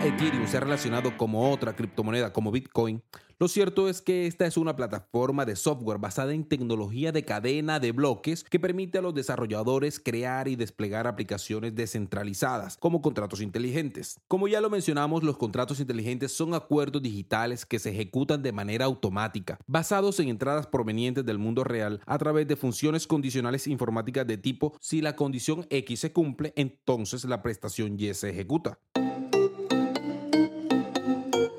Ethereum 0.04 0.48
se 0.48 0.58
ha 0.58 0.62
relacionado 0.62 1.18
como 1.18 1.52
otra 1.52 1.76
criptomoneda 1.76 2.32
como 2.32 2.52
Bitcoin, 2.52 3.02
lo 3.40 3.48
cierto 3.48 3.88
es 3.88 4.02
que 4.02 4.28
esta 4.28 4.46
es 4.46 4.58
una 4.58 4.76
plataforma 4.76 5.46
de 5.46 5.56
software 5.56 5.98
basada 5.98 6.34
en 6.34 6.44
tecnología 6.44 7.14
de 7.14 7.24
cadena 7.24 7.80
de 7.80 7.94
bloques 7.94 8.44
que 8.44 8.60
permite 8.60 8.98
a 8.98 9.02
los 9.02 9.16
desarrolladores 9.16 9.98
crear 9.98 10.50
y 10.50 10.58
desplegar 10.58 11.08
aplicaciones 11.08 11.74
descentralizadas 11.74 12.76
como 12.76 13.02
contratos 13.02 13.40
inteligentes. 13.40 14.20
Como 14.28 14.50
ya 14.50 14.60
lo 14.60 14.70
mencionamos, 14.70 15.24
los 15.24 15.38
contratos 15.38 15.80
inteligentes 15.80 16.34
son 16.34 16.54
acuerdos 16.54 17.02
digitales 17.02 17.66
que 17.66 17.80
se 17.80 17.92
ejecutan 17.92 18.44
de 18.44 18.52
manera 18.52 18.84
automática, 18.84 19.58
basados 19.68 20.20
en 20.20 20.28
entradas 20.28 20.68
provenientes 20.68 21.26
del 21.26 21.38
mundo 21.38 21.64
real 21.64 22.02
a 22.06 22.18
través 22.18 22.46
de 22.46 22.58
funciones 22.58 23.08
condicionales 23.08 23.68
informáticas 23.68 24.28
de 24.28 24.38
tipo 24.38 24.76
si 24.82 25.00
la 25.00 25.16
condición 25.16 25.66
X 25.70 26.02
se 26.02 26.12
cumple, 26.12 26.52
entonces 26.58 27.24
la 27.24 27.42
prestación 27.42 27.98
Y 27.98 28.14
se 28.14 28.32
ejecuta. 28.32 28.80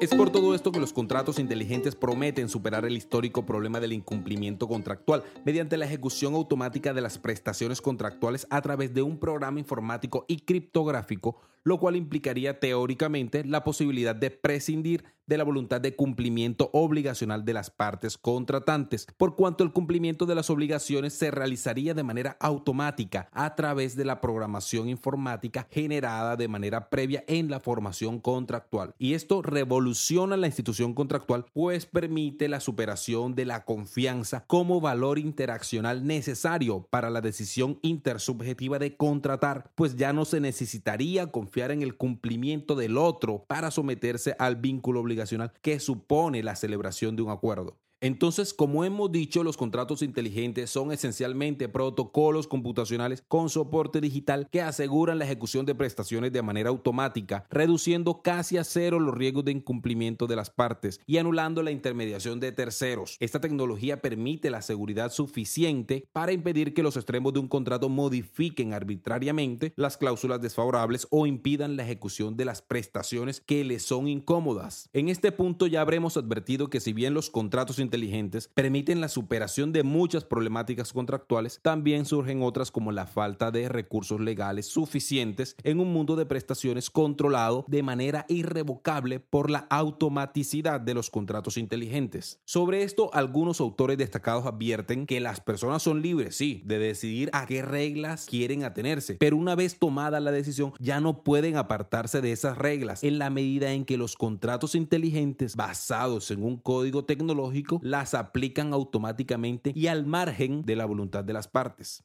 Es 0.01 0.15
por 0.15 0.31
todo 0.31 0.55
esto 0.55 0.73
que 0.73 0.81
los 0.81 0.95
contratos 0.95 1.39
inteligentes 1.39 1.95
prometen 1.95 2.49
superar 2.49 2.87
el 2.87 2.97
histórico 2.97 3.45
problema 3.45 3.81
del 3.81 3.93
incumplimiento 3.93 4.67
contractual 4.67 5.25
mediante 5.45 5.77
la 5.77 5.85
ejecución 5.85 6.33
automática 6.33 6.95
de 6.95 7.03
las 7.03 7.19
prestaciones 7.19 7.83
contractuales 7.83 8.47
a 8.49 8.63
través 8.63 8.95
de 8.95 9.03
un 9.03 9.19
programa 9.19 9.59
informático 9.59 10.25
y 10.27 10.39
criptográfico, 10.39 11.39
lo 11.65 11.79
cual 11.79 11.97
implicaría 11.97 12.59
teóricamente 12.59 13.45
la 13.45 13.63
posibilidad 13.63 14.17
de 14.17 14.31
prescindir 14.31 15.05
de 15.31 15.39
la 15.39 15.45
voluntad 15.45 15.81
de 15.81 15.95
cumplimiento 15.95 16.71
obligacional 16.73 17.45
de 17.45 17.53
las 17.53 17.71
partes 17.71 18.19
contratantes, 18.19 19.07
por 19.17 19.37
cuanto 19.37 19.63
el 19.63 19.73
cumplimiento 19.73 20.27
de 20.27 20.35
las 20.35 20.51
obligaciones 20.51 21.13
se 21.13 21.31
realizaría 21.31 21.95
de 21.95 22.03
manera 22.03 22.37
automática 22.41 23.29
a 23.33 23.55
través 23.55 23.95
de 23.95 24.05
la 24.05 24.21
programación 24.21 24.89
informática 24.89 25.69
generada 25.71 26.35
de 26.35 26.49
manera 26.49 26.91
previa 26.91 27.23
en 27.29 27.49
la 27.49 27.61
formación 27.61 28.19
contractual. 28.19 28.93
Y 28.99 29.15
esto 29.15 29.41
revoluciona 29.41 30.37
la 30.37 30.49
institución 30.49 30.95
contractual, 30.95 31.47
pues 31.53 31.87
permite 31.87 32.49
la 32.49 32.59
superación 32.59 33.37
de 33.37 33.45
la 33.45 33.65
confianza 33.65 34.43
como 34.49 34.81
valor 34.81 35.21
interaccional 35.21 36.09
necesario 36.09 36.89
para 36.91 37.09
la 37.09 37.21
decisión 37.21 37.79
intersubjetiva 37.83 38.81
de 38.81 38.97
contratar, 38.97 39.71
pues 39.77 39.95
ya 39.95 40.13
no 40.13 40.25
se 40.25 40.41
necesitaría 40.41 41.29
confiar 41.29 41.71
en 41.71 41.83
el 41.83 41.97
cumplimiento 41.97 42.75
del 42.75 42.99
otro 42.99 43.45
para 43.47 43.71
someterse 43.71 44.35
al 44.41 44.57
vínculo 44.57 44.99
obligatorio 44.99 45.20
que 45.63 45.81
supone 45.81 46.43
la 46.43 46.57
celebración 46.57 47.17
de 47.17 47.23
un 47.23 47.31
acuerdo. 47.31 47.79
Entonces, 48.03 48.55
como 48.55 48.83
hemos 48.87 49.13
dicho, 49.13 49.45
los 49.45 49.59
contratos 49.59 50.01
inteligentes 50.01 50.71
son 50.71 50.91
esencialmente 50.91 51.69
protocolos 51.69 52.47
computacionales 52.47 53.23
con 53.29 53.51
soporte 53.51 54.01
digital 54.01 54.49
que 54.51 54.63
aseguran 54.63 55.19
la 55.19 55.27
ejecución 55.27 55.67
de 55.67 55.75
prestaciones 55.75 56.33
de 56.33 56.41
manera 56.41 56.71
automática, 56.71 57.45
reduciendo 57.51 58.23
casi 58.23 58.57
a 58.57 58.65
cero 58.65 58.99
los 58.99 59.15
riesgos 59.15 59.45
de 59.45 59.53
incumplimiento 59.53 60.27
de 60.27 60.37
las 60.37 60.49
partes 60.49 60.99
y 61.07 61.19
anulando 61.19 61.63
la 61.63 61.73
intermediación 61.73 62.41
de 62.41 62.53
terceros. 62.53 63.19
Esta 63.21 63.39
tecnología 63.39 64.01
permite 64.01 64.49
la 64.49 64.63
seguridad 64.63 65.13
suficiente 65.13 66.09
para 66.11 66.33
impedir 66.33 66.73
que 66.73 66.83
los 66.83 66.97
extremos 66.97 67.35
de 67.35 67.41
un 67.41 67.49
contrato 67.49 67.91
modifiquen 67.91 68.73
arbitrariamente 68.73 69.75
las 69.77 69.99
cláusulas 69.99 70.41
desfavorables 70.41 71.07
o 71.11 71.27
impidan 71.27 71.77
la 71.77 71.83
ejecución 71.83 72.39
de 72.39 72.47
las 72.47 72.63
prestaciones 72.63 73.43
que 73.43 73.63
les 73.63 73.83
son 73.83 74.09
incómodas. 74.09 74.89
En 74.95 75.11
este 75.11 75.33
punto 75.33 75.67
ya 75.67 75.83
habremos 75.83 76.17
advertido 76.17 76.71
que 76.71 76.81
si 76.81 76.95
bien 76.95 77.13
los 77.13 77.29
contratos 77.29 77.79
inteligentes 77.79 77.90
inteligentes 77.91 78.49
permiten 78.55 79.01
la 79.01 79.09
superación 79.09 79.73
de 79.73 79.83
muchas 79.83 80.25
problemáticas 80.25 80.93
contractuales, 80.93 81.59
también 81.61 82.05
surgen 82.05 82.41
otras 82.41 82.71
como 82.71 82.93
la 82.93 83.07
falta 83.07 83.51
de 83.51 83.69
recursos 83.69 84.21
legales 84.21 84.67
suficientes 84.67 85.57
en 85.65 85.81
un 85.81 85.93
mundo 85.93 86.15
de 86.15 86.25
prestaciones 86.25 86.89
controlado 86.89 87.65
de 87.67 87.83
manera 87.83 88.27
irrevocable 88.29 89.19
por 89.19 89.51
la 89.51 89.67
automaticidad 89.71 90.81
de 90.81 90.95
los 90.95 91.11
contratos 91.11 91.57
inteligentes. 91.57 92.39
Sobre 92.45 92.85
esto, 92.85 93.11
algunos 93.13 93.61
autores 93.61 93.99
destacados 93.99 94.47
advierten 94.47 95.05
que 95.05 95.19
las 95.19 95.41
personas 95.41 95.83
son 95.83 96.01
libres, 96.01 96.37
sí, 96.37 96.63
de 96.65 96.79
decidir 96.79 97.29
a 97.33 97.45
qué 97.47 97.61
reglas 97.63 98.27
quieren 98.27 98.63
atenerse, 98.63 99.17
pero 99.17 99.37
una 99.37 99.57
vez 99.57 99.81
tomada 99.81 100.21
la 100.21 100.31
decisión 100.31 100.75
ya 100.79 101.01
no 101.01 101.25
pueden 101.25 101.57
apartarse 101.57 102.21
de 102.21 102.31
esas 102.31 102.57
reglas 102.57 103.03
en 103.03 103.19
la 103.19 103.31
medida 103.31 103.73
en 103.73 103.85
que 103.85 103.97
los 103.97 104.15
contratos 104.15 104.77
inteligentes 104.77 105.57
basados 105.57 106.31
en 106.31 106.45
un 106.45 106.57
código 106.57 107.05
tecnológico 107.05 107.80
las 107.81 108.15
aplican 108.15 108.73
automáticamente 108.73 109.73
y 109.75 109.87
al 109.89 110.07
margen 110.07 110.63
de 110.63 110.77
la 110.77 110.85
voluntad 110.85 111.25
de 111.25 111.33
las 111.33 111.49
partes. 111.49 112.05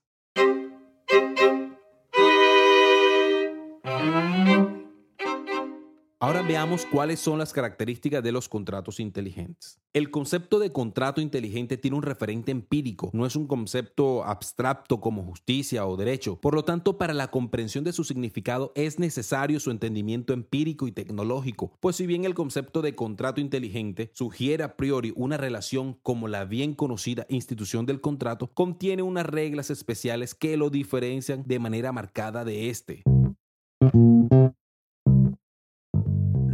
Ahora 6.21 6.43
veamos 6.43 6.85
cuáles 6.85 7.19
son 7.19 7.39
las 7.39 7.51
características 7.51 8.23
de 8.23 8.31
los 8.31 8.47
contratos 8.47 9.01
inteligentes. 9.01 9.81
El 9.91 10.11
concepto 10.11 10.59
de 10.59 10.71
contrato 10.71 11.19
inteligente 11.19 11.75
tiene 11.75 11.97
un 11.97 12.03
referente 12.03 12.51
empírico, 12.51 13.09
no 13.11 13.25
es 13.25 13.35
un 13.35 13.47
concepto 13.47 14.23
abstracto 14.23 15.01
como 15.01 15.25
justicia 15.25 15.85
o 15.85 15.97
derecho. 15.97 16.39
Por 16.39 16.55
lo 16.55 16.63
tanto, 16.63 16.97
para 16.97 17.13
la 17.13 17.31
comprensión 17.31 17.83
de 17.83 17.91
su 17.91 18.05
significado 18.05 18.71
es 18.75 18.97
necesario 18.97 19.59
su 19.59 19.71
entendimiento 19.71 20.31
empírico 20.31 20.87
y 20.87 20.93
tecnológico, 20.93 21.73
pues 21.81 21.97
si 21.97 22.05
bien 22.05 22.23
el 22.23 22.33
concepto 22.33 22.81
de 22.81 22.95
contrato 22.95 23.41
inteligente 23.41 24.11
sugiere 24.13 24.63
a 24.63 24.77
priori 24.77 25.11
una 25.17 25.35
relación 25.35 25.99
como 26.01 26.29
la 26.29 26.45
bien 26.45 26.75
conocida 26.75 27.25
institución 27.27 27.85
del 27.85 27.99
contrato, 27.99 28.47
contiene 28.53 29.01
unas 29.03 29.25
reglas 29.25 29.69
especiales 29.69 30.33
que 30.33 30.55
lo 30.55 30.69
diferencian 30.69 31.43
de 31.45 31.59
manera 31.59 31.91
marcada 31.91 32.45
de 32.45 32.69
este. 32.69 33.03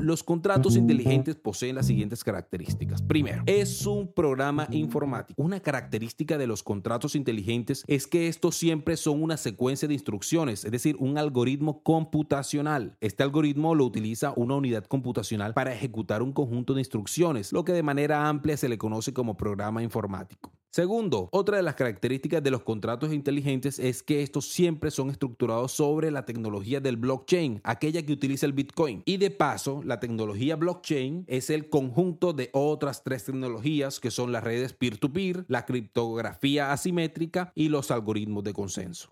Los 0.02 0.24
contratos 0.24 0.76
inteligentes 0.76 1.36
poseen 1.36 1.76
las 1.76 1.86
siguientes 1.86 2.24
características. 2.24 3.04
Primero, 3.04 3.44
es 3.46 3.86
un 3.86 4.12
programa 4.12 4.68
informático. 4.72 5.42
Una 5.42 5.60
característica 5.60 6.40
de 6.40 6.48
los 6.48 6.64
contratos 6.64 7.16
inteligentes 7.16 7.84
es 7.88 8.08
que 8.08 8.28
estos 8.28 8.56
siempre 8.56 8.98
son 8.98 9.22
una 9.22 9.38
secuencia 9.38 9.88
de 9.88 9.94
instrucciones, 9.94 10.66
es 10.66 10.72
decir, 10.72 10.96
un 11.00 11.18
algoritmo 11.18 11.84
computacional. 11.84 12.98
Este 13.00 13.22
algoritmo 13.22 13.76
lo 13.76 13.86
utiliza 13.86 14.34
una 14.36 14.56
unidad 14.56 14.86
computacional 14.86 15.54
para 15.54 15.74
ejecutar 15.74 16.24
un 16.24 16.34
conjunto 16.34 16.74
de 16.74 16.82
instrucciones, 16.82 17.54
lo 17.54 17.64
que 17.64 17.74
de 17.74 17.84
manera 17.84 18.28
amplia 18.28 18.58
se 18.58 18.70
le 18.70 18.80
conoce 18.80 19.14
como 19.14 19.38
programa 19.38 19.84
informático. 19.84 20.52
Segundo, 20.74 21.28
otra 21.34 21.58
de 21.58 21.64
las 21.64 21.76
características 21.76 22.42
de 22.42 22.50
los 22.50 22.64
contratos 22.64 23.12
inteligentes 23.12 23.78
es 23.78 24.04
que 24.04 24.24
estos 24.24 24.48
siempre 24.48 24.90
son 24.90 25.10
estructurados 25.10 25.74
sobre 25.74 26.12
la 26.12 26.24
tecnología 26.24 26.80
del 26.80 26.96
blockchain, 26.96 27.60
aquella 27.66 28.06
que 28.06 28.14
utiliza 28.14 28.46
el 28.46 28.54
Bitcoin. 28.54 29.04
Y 29.04 29.18
de 29.18 29.32
paso, 29.32 29.82
la 29.84 30.00
tecnología 30.00 30.56
blockchain 30.56 31.26
es 31.28 31.50
el 31.50 31.68
conjunto 31.68 32.32
de 32.32 32.52
otras 32.54 33.04
tres 33.04 33.26
tecnologías 33.26 34.00
que 34.00 34.12
son 34.12 34.32
las 34.32 34.46
redes 34.46 34.72
peer-to-peer, 34.72 35.44
la 35.50 35.66
criptografía 35.66 36.72
asimétrica 36.72 37.52
y 37.54 37.68
los 37.68 37.92
algoritmos 37.92 38.46
de 38.46 38.54
consenso. 38.54 39.10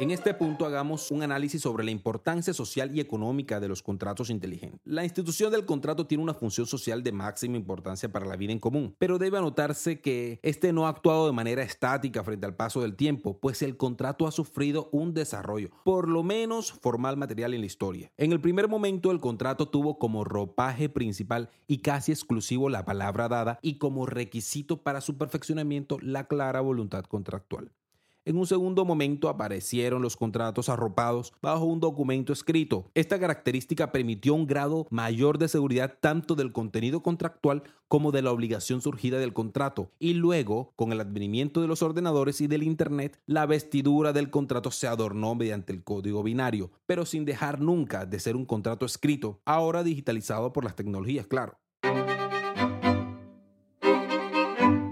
En 0.00 0.12
este 0.12 0.32
punto 0.32 0.64
hagamos 0.64 1.10
un 1.10 1.24
análisis 1.24 1.60
sobre 1.60 1.82
la 1.82 1.90
importancia 1.90 2.54
social 2.54 2.94
y 2.94 3.00
económica 3.00 3.58
de 3.58 3.66
los 3.66 3.82
contratos 3.82 4.30
inteligentes. 4.30 4.80
La 4.84 5.02
institución 5.02 5.50
del 5.50 5.64
contrato 5.64 6.06
tiene 6.06 6.22
una 6.22 6.34
función 6.34 6.68
social 6.68 7.02
de 7.02 7.10
máxima 7.10 7.56
importancia 7.56 8.08
para 8.12 8.24
la 8.24 8.36
vida 8.36 8.52
en 8.52 8.60
común, 8.60 8.94
pero 9.00 9.18
debe 9.18 9.38
anotarse 9.38 10.00
que 10.00 10.38
este 10.44 10.72
no 10.72 10.86
ha 10.86 10.90
actuado 10.90 11.26
de 11.26 11.32
manera 11.32 11.64
estática 11.64 12.22
frente 12.22 12.46
al 12.46 12.54
paso 12.54 12.80
del 12.80 12.94
tiempo, 12.94 13.40
pues 13.40 13.60
el 13.60 13.76
contrato 13.76 14.28
ha 14.28 14.30
sufrido 14.30 14.88
un 14.92 15.14
desarrollo, 15.14 15.70
por 15.84 16.08
lo 16.08 16.22
menos 16.22 16.70
formal 16.70 17.16
material 17.16 17.52
en 17.54 17.62
la 17.62 17.66
historia. 17.66 18.12
En 18.18 18.30
el 18.30 18.40
primer 18.40 18.68
momento 18.68 19.10
el 19.10 19.18
contrato 19.18 19.68
tuvo 19.68 19.98
como 19.98 20.22
ropaje 20.22 20.88
principal 20.88 21.50
y 21.66 21.78
casi 21.78 22.12
exclusivo 22.12 22.68
la 22.68 22.84
palabra 22.84 23.28
dada 23.28 23.58
y 23.62 23.78
como 23.78 24.06
requisito 24.06 24.80
para 24.84 25.00
su 25.00 25.18
perfeccionamiento 25.18 25.98
la 26.00 26.28
clara 26.28 26.60
voluntad 26.60 27.02
contractual. 27.02 27.72
En 28.28 28.36
un 28.36 28.46
segundo 28.46 28.84
momento 28.84 29.30
aparecieron 29.30 30.02
los 30.02 30.14
contratos 30.14 30.68
arropados 30.68 31.32
bajo 31.40 31.64
un 31.64 31.80
documento 31.80 32.34
escrito. 32.34 32.90
Esta 32.92 33.18
característica 33.18 33.90
permitió 33.90 34.34
un 34.34 34.46
grado 34.46 34.86
mayor 34.90 35.38
de 35.38 35.48
seguridad 35.48 35.96
tanto 35.98 36.34
del 36.34 36.52
contenido 36.52 37.02
contractual 37.02 37.62
como 37.88 38.12
de 38.12 38.20
la 38.20 38.30
obligación 38.30 38.82
surgida 38.82 39.18
del 39.18 39.32
contrato. 39.32 39.92
Y 39.98 40.12
luego, 40.12 40.74
con 40.76 40.92
el 40.92 41.00
advenimiento 41.00 41.62
de 41.62 41.68
los 41.68 41.80
ordenadores 41.80 42.42
y 42.42 42.48
del 42.48 42.64
Internet, 42.64 43.18
la 43.24 43.46
vestidura 43.46 44.12
del 44.12 44.28
contrato 44.28 44.70
se 44.72 44.88
adornó 44.88 45.34
mediante 45.34 45.72
el 45.72 45.82
código 45.82 46.22
binario, 46.22 46.70
pero 46.84 47.06
sin 47.06 47.24
dejar 47.24 47.62
nunca 47.62 48.04
de 48.04 48.20
ser 48.20 48.36
un 48.36 48.44
contrato 48.44 48.84
escrito, 48.84 49.40
ahora 49.46 49.82
digitalizado 49.82 50.52
por 50.52 50.64
las 50.64 50.76
tecnologías, 50.76 51.26
claro. 51.26 51.56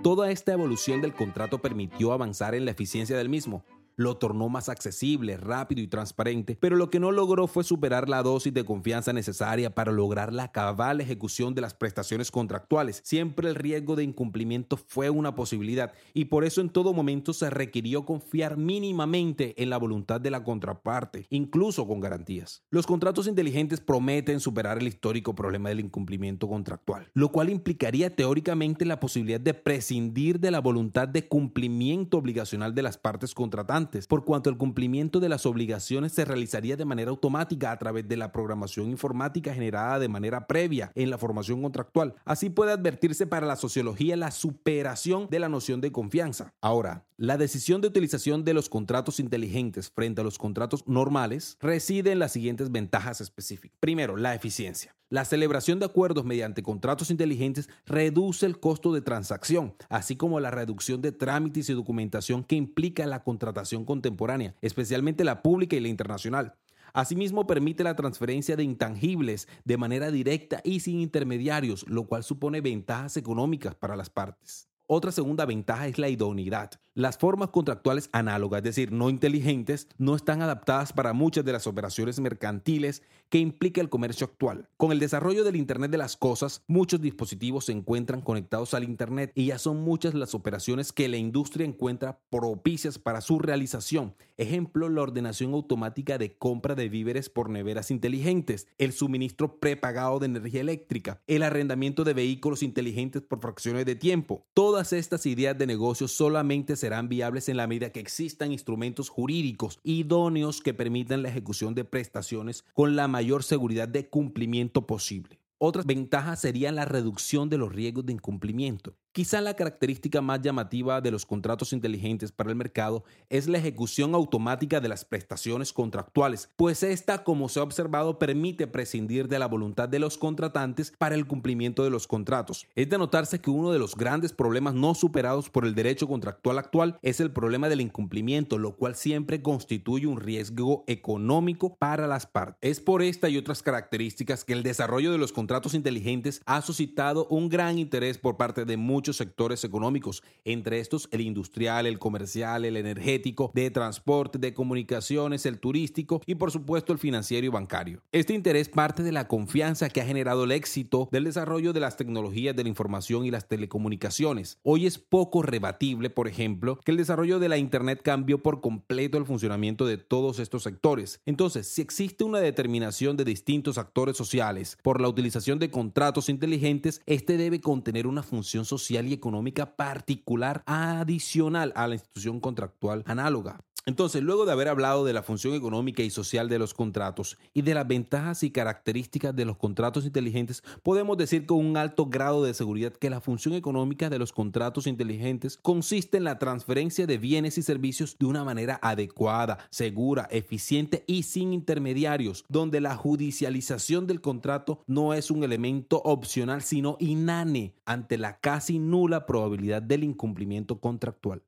Toda 0.07 0.31
esta 0.31 0.53
evolución 0.53 1.01
del 1.01 1.15
contrato 1.15 1.59
permitió 1.59 2.13
avanzar 2.13 2.55
en 2.55 2.65
la 2.65 2.71
eficiencia 2.71 3.17
del 3.17 3.29
mismo, 3.29 3.65
lo 3.97 4.19
tornó 4.19 4.49
más 4.49 4.69
accesible, 4.69 5.37
rápido 5.37 5.81
y 5.81 5.89
transparente, 5.89 6.57
pero 6.61 6.77
lo 6.77 6.91
que 6.91 7.01
no 7.01 7.13
logró 7.13 7.47
fue 7.47 7.65
superar 7.65 8.09
la 8.09 8.23
dosis 8.23 8.53
de 8.53 8.65
confianza 8.65 9.13
necesaria 9.13 9.75
para 9.75 9.91
lograr 9.91 10.33
la 10.33 10.53
cabal 10.53 11.01
ejecución 11.01 11.55
de 11.55 11.63
las 11.63 11.75
prestaciones 11.75 12.31
contractuales. 12.31 13.01
Siempre 13.05 13.49
el 13.49 13.55
riesgo 13.55 13.97
de 13.97 14.05
incumplimiento 14.05 14.77
fue 14.77 15.09
una 15.09 15.35
posibilidad 15.35 15.93
y 16.13 16.27
por 16.27 16.45
eso 16.45 16.61
en 16.61 16.69
todo 16.69 16.93
momento 16.93 17.33
se 17.33 17.49
requirió 17.49 18.05
confiar 18.05 18.59
mínimamente 18.59 19.61
en 19.63 19.71
la 19.71 19.79
voluntad 19.79 20.21
de 20.21 20.31
la 20.31 20.45
contraparte, 20.45 21.27
incluso 21.31 21.87
con 21.87 22.01
garantías. 22.01 22.63
Los 22.71 22.87
contratos 22.87 23.27
inteligentes 23.27 23.81
prometen 23.81 24.41
superar 24.41 24.79
el 24.79 24.89
histórico 24.89 25.35
problema 25.35 25.71
del 25.71 25.81
incumplimiento 25.81 26.49
contractual, 26.49 27.11
lo 27.15 27.33
cual 27.33 27.49
implicaría 27.49 28.15
teóricamente 28.15 28.85
la 28.85 29.01
posibilidad 29.01 29.41
de 29.41 29.55
prescindir 29.55 30.39
de 30.39 30.51
la 30.51 30.61
voluntad 30.61 31.09
de 31.09 31.27
cumplimiento 31.27 32.19
obligacional 32.19 32.75
de 32.75 32.83
las 32.83 32.99
partes 32.99 33.35
contratantes 33.35 33.86
por 34.09 34.25
cuanto 34.25 34.51
el 34.51 34.57
cumplimiento 34.57 35.21
de 35.21 35.29
las 35.29 35.47
obligaciones 35.47 36.13
se 36.13 36.25
realizaría 36.25 36.77
de 36.77 36.85
manera 36.85 37.11
automática 37.11 37.71
a 37.71 37.79
través 37.79 38.09
de 38.09 38.17
la 38.17 38.33
programación 38.33 38.91
informática 38.91 39.55
generada 39.55 39.99
de 39.99 40.09
manera 40.09 40.47
previa 40.47 40.91
en 40.95 41.11
la 41.11 41.19
formación 41.19 41.63
contractual. 41.63 42.15
Así 42.25 42.51
puede 42.51 42.73
advertirse 42.73 43.27
para 43.27 43.47
la 43.47 43.57
sociología 43.57 44.17
la 44.17 44.31
superación 44.31 45.29
de 45.31 45.39
la 45.39 45.49
noción 45.49 45.81
de 45.81 45.93
confianza. 45.93 46.53
Ahora, 46.61 47.07
la 47.17 47.39
decisión 47.39 47.81
de 47.81 47.89
utilización 47.89 48.45
de 48.45 48.55
los 48.55 48.69
contratos 48.69 49.21
inteligentes 49.21 49.91
frente 49.91 50.21
a 50.21 50.25
los 50.25 50.39
contratos 50.39 50.87
normales 50.87 51.57
reside 51.61 52.13
en 52.13 52.19
las 52.19 52.33
siguientes 52.33 52.71
ventajas 52.71 53.21
específicas. 53.21 53.77
Primero, 53.81 54.17
la 54.17 54.35
eficiencia. 54.35 54.95
La 55.09 55.25
celebración 55.25 55.79
de 55.79 55.87
acuerdos 55.87 56.25
mediante 56.25 56.65
contratos 56.65 57.13
inteligentes 57.13 57.69
reduce 57.85 58.45
el 58.45 58.59
costo 58.59 58.93
de 58.93 59.03
transacción, 59.03 59.77
así 59.89 60.17
como 60.17 60.41
la 60.41 60.51
reducción 60.51 61.01
de 61.01 61.13
trámites 61.13 61.71
y 61.71 61.75
documentación 61.75 62.43
que 62.43 62.57
implica 62.57 63.07
la 63.07 63.23
contratación 63.23 63.85
contemporánea, 63.85 64.57
especialmente 64.63 65.23
la 65.23 65.43
pública 65.43 65.77
y 65.77 65.81
la 65.81 65.87
internacional. 65.87 66.57
Asimismo, 66.93 67.47
permite 67.47 67.85
la 67.85 67.95
transferencia 67.95 68.57
de 68.57 68.65
intangibles 68.65 69.47
de 69.65 69.77
manera 69.77 70.11
directa 70.11 70.61
y 70.65 70.81
sin 70.81 70.99
intermediarios, 70.99 71.87
lo 71.89 72.09
cual 72.09 72.25
supone 72.25 72.61
ventajas 72.61 73.17
económicas 73.17 73.77
para 73.77 73.95
las 73.95 74.11
partes. 74.11 74.69
Otra 74.89 75.13
segunda 75.13 75.47
ventaja 75.47 75.87
es 75.87 75.99
la 75.99 76.09
idoneidad. 76.09 76.81
Las 76.97 77.19
formas 77.19 77.51
contractuales 77.51 78.09
análogas, 78.13 78.61
es 78.61 78.65
decir, 78.65 78.91
no 78.91 79.11
inteligentes, 79.11 79.87
no 79.99 80.17
están 80.17 80.41
adaptadas 80.41 80.95
para 80.95 81.13
muchas 81.13 81.45
de 81.45 81.53
las 81.53 81.67
operaciones 81.67 82.19
mercantiles 82.21 83.03
que 83.29 83.37
implica 83.39 83.83
el 83.83 83.91
comercio 83.91 84.25
actual. 84.25 84.71
Con 84.79 84.93
el 84.93 84.99
desarrollo 84.99 85.45
del 85.45 85.57
Internet 85.57 85.91
de 85.91 85.99
las 85.99 86.17
Cosas, 86.17 86.63
muchos 86.67 87.03
dispositivos 87.03 87.67
se 87.67 87.73
encuentran 87.73 88.23
conectados 88.23 88.73
al 88.73 88.83
Internet 88.83 89.31
y 89.35 89.49
ya 89.49 89.59
son 89.59 89.83
muchas 89.83 90.15
las 90.15 90.35
operaciones 90.35 90.91
que 90.91 91.09
la 91.09 91.19
industria 91.19 91.67
encuentra 91.67 92.19
propicias 92.31 92.99
para 92.99 93.21
su 93.21 93.41
realización. 93.41 94.15
Ejemplo, 94.39 94.89
la 94.89 95.03
ordenación 95.03 95.53
automática 95.53 96.17
de 96.17 96.39
compra 96.39 96.75
de 96.75 96.89
víveres 96.89 97.29
por 97.29 97.51
neveras 97.51 97.91
inteligentes, 97.91 98.69
el 98.79 98.93
suministro 98.93 99.61
prepagado 99.61 100.19
de 100.19 100.27
energía 100.27 100.63
eléctrica, 100.63 101.21
el 101.27 101.43
arrendamiento 101.43 102.05
de 102.05 102.15
vehículos 102.15 102.63
inteligentes 102.63 103.21
por 103.21 103.41
fracciones 103.41 103.85
de 103.85 103.97
tiempo. 103.97 104.47
Todas 104.55 104.95
estas 104.95 105.27
ideas 105.27 105.59
de 105.59 105.67
negocio 105.67 106.09
solamente 106.09 106.77
se 106.77 106.86
serán 106.87 107.09
viables 107.09 107.49
en 107.49 107.57
la 107.57 107.67
medida 107.67 107.91
que 107.91 107.99
existan 107.99 108.53
instrumentos 108.53 109.09
jurídicos 109.09 109.81
idóneos 109.83 110.61
que 110.61 110.73
permitan 110.73 111.21
la 111.21 111.31
ejecución 111.31 111.75
de 111.75 111.85
prestaciones 111.85 112.65
con 112.75 112.95
la 112.95 113.09
mayor 113.09 113.43
seguridad 113.43 113.89
de 113.89 114.09
cumplimiento 114.09 114.87
posible. 114.87 115.41
Otra 115.59 115.83
ventaja 115.85 116.37
sería 116.37 116.71
la 116.71 116.85
reducción 116.85 117.49
de 117.49 117.59
los 117.59 117.73
riesgos 117.73 118.07
de 118.07 118.13
incumplimiento. 118.13 118.95
Quizá 119.17 119.41
la 119.41 119.57
característica 119.57 120.21
más 120.21 120.43
llamativa 120.43 121.01
de 121.01 121.11
los 121.11 121.25
contratos 121.25 121.73
inteligentes 121.73 122.33
para 122.33 122.51
el 122.51 122.57
mercado 122.57 123.03
es 123.31 123.49
la 123.49 123.57
ejecución 123.57 124.15
automática 124.15 124.79
de 124.79 124.89
las 124.89 125.07
prestaciones 125.07 125.73
contractuales, 125.73 126.51
pues 126.55 126.83
esta, 126.83 127.25
como 127.25 127.49
se 127.49 127.59
ha 127.59 127.63
observado, 127.63 128.19
permite 128.19 128.67
prescindir 128.67 129.27
de 129.27 129.39
la 129.39 129.49
voluntad 129.49 129.89
de 129.89 130.01
los 130.01 130.19
contratantes 130.19 130.93
para 130.99 131.15
el 131.15 131.27
cumplimiento 131.27 131.83
de 131.83 131.89
los 131.89 132.07
contratos. 132.07 132.67
Es 132.75 132.91
de 132.91 132.99
notarse 132.99 133.41
que 133.41 133.49
uno 133.49 133.73
de 133.73 133.79
los 133.79 133.97
grandes 133.97 134.35
problemas 134.35 134.75
no 134.75 134.95
superados 134.95 135.49
por 135.49 135.65
el 135.65 135.75
derecho 135.75 136.07
contractual 136.07 136.59
actual 136.59 136.99
es 137.01 137.19
el 137.19 137.31
problema 137.31 137.71
del 137.71 137.81
incumplimiento, 137.81 138.59
lo 138.59 138.77
cual 138.77 138.97
siempre 138.97 139.41
constituye 139.41 140.07
un 140.07 140.21
riesgo 140.21 140.85
económico 140.89 141.75
para 141.77 142.07
las 142.07 142.27
partes. 142.27 142.59
Es 142.61 142.81
por 142.81 143.01
esta 143.03 143.31
y 143.31 143.39
otras 143.39 143.63
características 143.63 144.45
que 144.45 144.53
el 144.53 144.63
desarrollo 144.63 145.11
de 145.11 145.17
los 145.17 145.33
contratos 145.33 145.73
inteligentes 145.73 146.43
ha 146.45 146.61
suscitado 146.61 147.27
un 147.29 147.49
gran 147.49 147.79
interés 147.79 148.19
por 148.19 148.37
parte 148.37 148.67
de 148.67 148.77
muchos 148.77 149.06
sectores 149.13 149.63
económicos, 149.65 150.23
entre 150.45 150.81
estos 150.81 151.09
el 151.13 151.21
industrial, 151.21 151.87
el 151.87 151.99
comercial, 151.99 152.65
el 152.65 152.77
energético, 152.77 153.51
de 153.55 153.71
transporte, 153.71 154.39
de 154.39 154.55
comunicaciones, 154.55 155.47
el 155.47 155.61
turístico 155.61 156.21
y 156.27 156.35
por 156.35 156.51
supuesto 156.51 156.93
el 156.93 156.99
financiero 156.99 157.47
y 157.47 157.51
bancario. 157.51 158.03
Este 158.13 158.35
interés 158.35 158.69
parte 158.69 159.03
de 159.03 159.13
la 159.13 159.29
confianza 159.29 159.89
que 159.91 160.01
ha 160.01 160.07
generado 160.07 160.45
el 160.45 160.53
éxito 160.53 161.09
del 161.13 161.25
desarrollo 161.25 161.73
de 161.73 161.81
las 161.81 161.97
tecnologías 161.97 162.57
de 162.57 162.63
la 162.63 162.69
información 162.69 163.25
y 163.25 163.31
las 163.31 163.49
telecomunicaciones. 163.49 164.59
Hoy 164.63 164.87
es 164.87 164.99
poco 164.99 165.43
rebatible, 165.43 166.11
por 166.11 166.29
ejemplo, 166.29 166.79
que 166.85 166.91
el 166.91 166.97
desarrollo 166.97 167.39
de 167.39 167.49
la 167.49 167.59
Internet 167.59 168.01
cambió 168.03 168.43
por 168.43 168.61
completo 168.61 169.19
el 169.19 169.27
funcionamiento 169.27 169.87
de 169.87 169.99
todos 169.99 170.39
estos 170.39 170.63
sectores. 170.63 171.21
Entonces, 171.27 171.69
si 171.69 171.83
existe 171.83 172.25
una 172.25 172.39
determinación 172.39 173.17
de 173.17 173.25
distintos 173.25 173.79
actores 173.79 174.17
sociales 174.17 174.79
por 174.83 175.01
la 175.01 175.09
utilización 175.09 175.59
de 175.59 175.71
contratos 175.71 176.29
inteligentes, 176.29 177.03
este 177.07 177.37
debe 177.37 177.61
contener 177.61 178.07
una 178.07 178.23
función 178.23 178.65
social 178.65 178.86
y 178.91 179.13
económica 179.13 179.77
particular 179.77 180.63
adicional 180.67 181.73
a 181.77 181.87
la 181.89 181.95
institución 181.95 182.41
contractual 182.41 183.03
análoga. 183.07 183.61
Entonces, 183.89 184.21
luego 184.21 184.47
de 184.47 184.51
haber 184.51 184.67
hablado 184.67 185.05
de 185.05 185.13
la 185.13 185.23
función 185.23 185.55
económica 185.55 186.03
y 186.03 186.11
social 186.11 186.49
de 186.49 186.59
los 186.59 186.75
contratos 186.75 187.39
y 187.55 187.63
de 187.63 187.73
las 187.73 187.87
ventajas 187.87 188.43
y 188.43 188.51
características 188.51 189.35
de 189.37 189.45
los 189.45 189.59
contratos 189.59 190.05
inteligentes, 190.05 190.65
podemos 190.83 191.17
decir 191.17 191.47
con 191.47 191.65
un 191.65 191.77
alto 191.77 192.07
grado 192.07 192.43
de 192.43 192.53
seguridad 192.53 192.93
que 192.93 193.11
la 193.11 193.21
función 193.21 193.55
económica 193.55 194.11
de 194.11 194.19
los 194.19 194.33
contratos 194.33 194.89
inteligentes 194.89 195.61
consiste 195.63 196.17
en 196.17 196.25
la 196.25 196.41
transferencia 196.41 197.07
de 197.07 197.19
bienes 197.19 197.59
y 197.59 197.63
servicios 197.63 198.19
de 198.19 198.27
una 198.27 198.43
manera 198.43 198.81
adecuada, 198.83 199.59
segura, 199.71 200.27
eficiente 200.33 201.05
y 201.07 201.23
sin 201.23 201.53
intermediarios, 201.53 202.45
donde 202.49 202.81
la 202.81 202.97
judicialización 202.97 204.09
del 204.09 204.21
contrato 204.21 204.81
no 204.89 205.15
es 205.15 205.31
un 205.31 205.45
elemento 205.45 205.99
opcional, 205.99 206.63
sino 206.63 206.97
inane 206.99 207.77
ante 207.85 208.19
la 208.19 208.41
casi 208.41 208.81
nula 208.81 209.27
probabilidad 209.27 209.81
del 209.81 210.03
incumplimiento 210.03 210.81
contractual. 210.81 211.45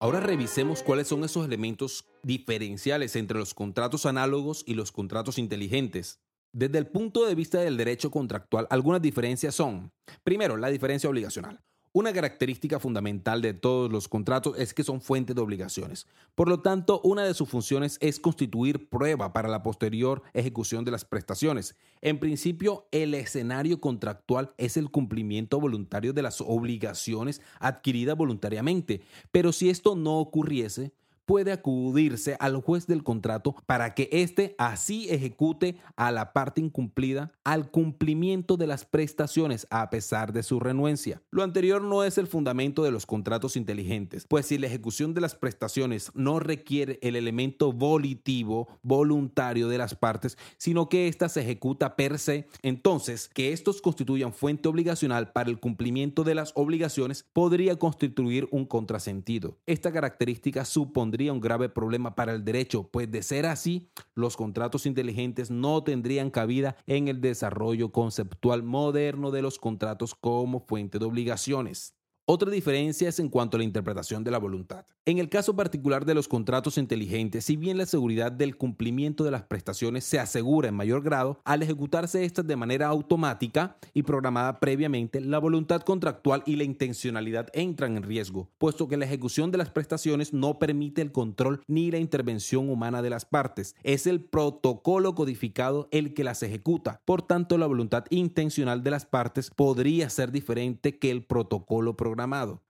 Ahora 0.00 0.20
revisemos 0.20 0.84
cuáles 0.84 1.08
son 1.08 1.24
esos 1.24 1.44
elementos 1.44 2.04
diferenciales 2.22 3.16
entre 3.16 3.36
los 3.36 3.52
contratos 3.52 4.06
análogos 4.06 4.62
y 4.64 4.74
los 4.74 4.92
contratos 4.92 5.38
inteligentes. 5.38 6.20
Desde 6.52 6.78
el 6.78 6.86
punto 6.86 7.26
de 7.26 7.34
vista 7.34 7.58
del 7.58 7.76
derecho 7.76 8.12
contractual, 8.12 8.68
algunas 8.70 9.02
diferencias 9.02 9.56
son, 9.56 9.92
primero, 10.22 10.56
la 10.56 10.68
diferencia 10.68 11.10
obligacional. 11.10 11.64
Una 11.98 12.12
característica 12.12 12.78
fundamental 12.78 13.42
de 13.42 13.54
todos 13.54 13.90
los 13.90 14.06
contratos 14.06 14.56
es 14.56 14.72
que 14.72 14.84
son 14.84 15.00
fuente 15.00 15.34
de 15.34 15.40
obligaciones. 15.40 16.06
Por 16.36 16.48
lo 16.48 16.60
tanto, 16.60 17.00
una 17.02 17.24
de 17.24 17.34
sus 17.34 17.48
funciones 17.48 17.98
es 18.00 18.20
constituir 18.20 18.88
prueba 18.88 19.32
para 19.32 19.48
la 19.48 19.64
posterior 19.64 20.22
ejecución 20.32 20.84
de 20.84 20.92
las 20.92 21.04
prestaciones. 21.04 21.74
En 22.00 22.20
principio, 22.20 22.86
el 22.92 23.14
escenario 23.14 23.80
contractual 23.80 24.54
es 24.58 24.76
el 24.76 24.92
cumplimiento 24.92 25.58
voluntario 25.58 26.12
de 26.12 26.22
las 26.22 26.40
obligaciones 26.40 27.42
adquiridas 27.58 28.16
voluntariamente. 28.16 29.02
Pero 29.32 29.50
si 29.52 29.68
esto 29.68 29.96
no 29.96 30.20
ocurriese, 30.20 30.92
puede 31.28 31.52
acudirse 31.52 32.38
al 32.40 32.56
juez 32.62 32.86
del 32.86 33.04
contrato 33.04 33.54
para 33.66 33.94
que 33.94 34.08
éste 34.10 34.54
así 34.56 35.10
ejecute 35.10 35.76
a 35.94 36.10
la 36.10 36.32
parte 36.32 36.62
incumplida 36.62 37.32
al 37.44 37.70
cumplimiento 37.70 38.56
de 38.56 38.66
las 38.66 38.86
prestaciones 38.86 39.66
a 39.68 39.90
pesar 39.90 40.32
de 40.32 40.42
su 40.42 40.58
renuencia. 40.58 41.20
Lo 41.30 41.42
anterior 41.42 41.82
no 41.82 42.02
es 42.02 42.16
el 42.16 42.28
fundamento 42.28 42.82
de 42.82 42.92
los 42.92 43.04
contratos 43.04 43.56
inteligentes, 43.56 44.24
pues 44.26 44.46
si 44.46 44.56
la 44.56 44.68
ejecución 44.68 45.12
de 45.12 45.20
las 45.20 45.34
prestaciones 45.34 46.10
no 46.14 46.40
requiere 46.40 46.98
el 47.02 47.14
elemento 47.14 47.74
volitivo, 47.74 48.66
voluntario 48.82 49.68
de 49.68 49.76
las 49.76 49.94
partes, 49.94 50.38
sino 50.56 50.88
que 50.88 51.08
ésta 51.08 51.28
se 51.28 51.42
ejecuta 51.42 51.94
per 51.94 52.18
se, 52.18 52.48
entonces 52.62 53.28
que 53.28 53.52
estos 53.52 53.82
constituyan 53.82 54.32
fuente 54.32 54.66
obligacional 54.66 55.30
para 55.32 55.50
el 55.50 55.60
cumplimiento 55.60 56.24
de 56.24 56.34
las 56.34 56.52
obligaciones 56.54 57.26
podría 57.34 57.76
constituir 57.76 58.48
un 58.50 58.64
contrasentido. 58.64 59.58
Esta 59.66 59.92
característica 59.92 60.64
supondría 60.64 61.17
un 61.26 61.40
grave 61.40 61.68
problema 61.68 62.14
para 62.14 62.32
el 62.32 62.44
derecho, 62.44 62.88
pues 62.90 63.10
de 63.10 63.22
ser 63.22 63.46
así, 63.46 63.90
los 64.14 64.36
contratos 64.36 64.86
inteligentes 64.86 65.50
no 65.50 65.82
tendrían 65.82 66.30
cabida 66.30 66.76
en 66.86 67.08
el 67.08 67.20
desarrollo 67.20 67.90
conceptual 67.90 68.62
moderno 68.62 69.30
de 69.30 69.42
los 69.42 69.58
contratos 69.58 70.14
como 70.14 70.60
fuente 70.60 70.98
de 70.98 71.04
obligaciones. 71.04 71.97
Otra 72.30 72.50
diferencia 72.50 73.08
es 73.08 73.18
en 73.20 73.30
cuanto 73.30 73.56
a 73.56 73.58
la 73.58 73.64
interpretación 73.64 74.22
de 74.22 74.30
la 74.30 74.36
voluntad. 74.36 74.84
En 75.06 75.16
el 75.16 75.30
caso 75.30 75.56
particular 75.56 76.04
de 76.04 76.12
los 76.12 76.28
contratos 76.28 76.76
inteligentes, 76.76 77.46
si 77.46 77.56
bien 77.56 77.78
la 77.78 77.86
seguridad 77.86 78.30
del 78.30 78.58
cumplimiento 78.58 79.24
de 79.24 79.30
las 79.30 79.44
prestaciones 79.44 80.04
se 80.04 80.18
asegura 80.18 80.68
en 80.68 80.74
mayor 80.74 81.02
grado, 81.02 81.40
al 81.46 81.62
ejecutarse 81.62 82.26
estas 82.26 82.46
de 82.46 82.54
manera 82.54 82.88
automática 82.88 83.78
y 83.94 84.02
programada 84.02 84.60
previamente, 84.60 85.22
la 85.22 85.38
voluntad 85.38 85.80
contractual 85.80 86.42
y 86.44 86.56
la 86.56 86.64
intencionalidad 86.64 87.48
entran 87.54 87.96
en 87.96 88.02
riesgo, 88.02 88.50
puesto 88.58 88.88
que 88.88 88.98
la 88.98 89.06
ejecución 89.06 89.50
de 89.50 89.56
las 89.56 89.70
prestaciones 89.70 90.34
no 90.34 90.58
permite 90.58 91.00
el 91.00 91.12
control 91.12 91.62
ni 91.66 91.90
la 91.90 91.96
intervención 91.96 92.68
humana 92.68 93.00
de 93.00 93.08
las 93.08 93.24
partes. 93.24 93.74
Es 93.84 94.06
el 94.06 94.20
protocolo 94.20 95.14
codificado 95.14 95.88
el 95.92 96.12
que 96.12 96.24
las 96.24 96.42
ejecuta. 96.42 97.00
Por 97.06 97.22
tanto, 97.22 97.56
la 97.56 97.66
voluntad 97.66 98.04
intencional 98.10 98.82
de 98.82 98.90
las 98.90 99.06
partes 99.06 99.50
podría 99.56 100.10
ser 100.10 100.30
diferente 100.30 100.98
que 100.98 101.10
el 101.10 101.24
protocolo 101.24 101.96
programado 101.96 102.17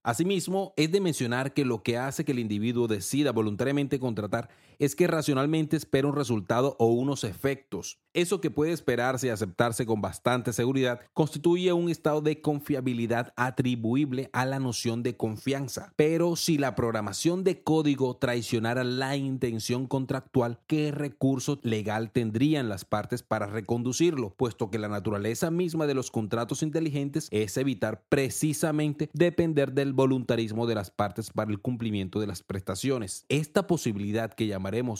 Asimismo, 0.02 0.74
es 0.76 0.92
de 0.92 1.00
mencionar 1.00 1.54
que 1.54 1.64
lo 1.64 1.82
que 1.82 1.96
hace 1.96 2.24
que 2.24 2.32
el 2.32 2.38
individuo 2.38 2.88
decida 2.88 3.32
voluntariamente 3.32 3.98
contratar 3.98 4.48
es 4.78 4.94
que 4.94 5.06
racionalmente 5.06 5.76
espera 5.76 6.08
un 6.08 6.16
resultado 6.16 6.76
o 6.78 6.86
unos 6.86 7.24
efectos. 7.24 7.98
Eso 8.14 8.40
que 8.40 8.50
puede 8.50 8.72
esperarse 8.72 9.26
y 9.26 9.30
aceptarse 9.30 9.86
con 9.86 10.00
bastante 10.00 10.52
seguridad 10.52 11.00
constituye 11.14 11.72
un 11.72 11.88
estado 11.88 12.20
de 12.20 12.40
confiabilidad 12.40 13.32
atribuible 13.36 14.30
a 14.32 14.44
la 14.44 14.58
noción 14.58 15.02
de 15.02 15.16
confianza. 15.16 15.92
Pero 15.94 16.34
si 16.34 16.58
la 16.58 16.74
programación 16.74 17.44
de 17.44 17.62
código 17.62 18.16
traicionara 18.16 18.82
la 18.82 19.16
intención 19.16 19.86
contractual, 19.86 20.58
¿qué 20.66 20.90
recurso 20.90 21.60
legal 21.62 22.10
tendrían 22.10 22.68
las 22.68 22.84
partes 22.84 23.22
para 23.22 23.46
reconducirlo? 23.46 24.34
Puesto 24.36 24.70
que 24.70 24.78
la 24.78 24.88
naturaleza 24.88 25.50
misma 25.50 25.86
de 25.86 25.94
los 25.94 26.10
contratos 26.10 26.62
inteligentes 26.62 27.28
es 27.30 27.56
evitar 27.56 28.02
precisamente 28.08 29.10
depender 29.12 29.72
del 29.74 29.92
voluntarismo 29.92 30.66
de 30.66 30.74
las 30.74 30.90
partes 30.90 31.30
para 31.30 31.50
el 31.50 31.60
cumplimiento 31.60 32.18
de 32.18 32.26
las 32.26 32.42
prestaciones. 32.42 33.26
Esta 33.28 33.66
posibilidad 33.66 34.32
que 34.32 34.46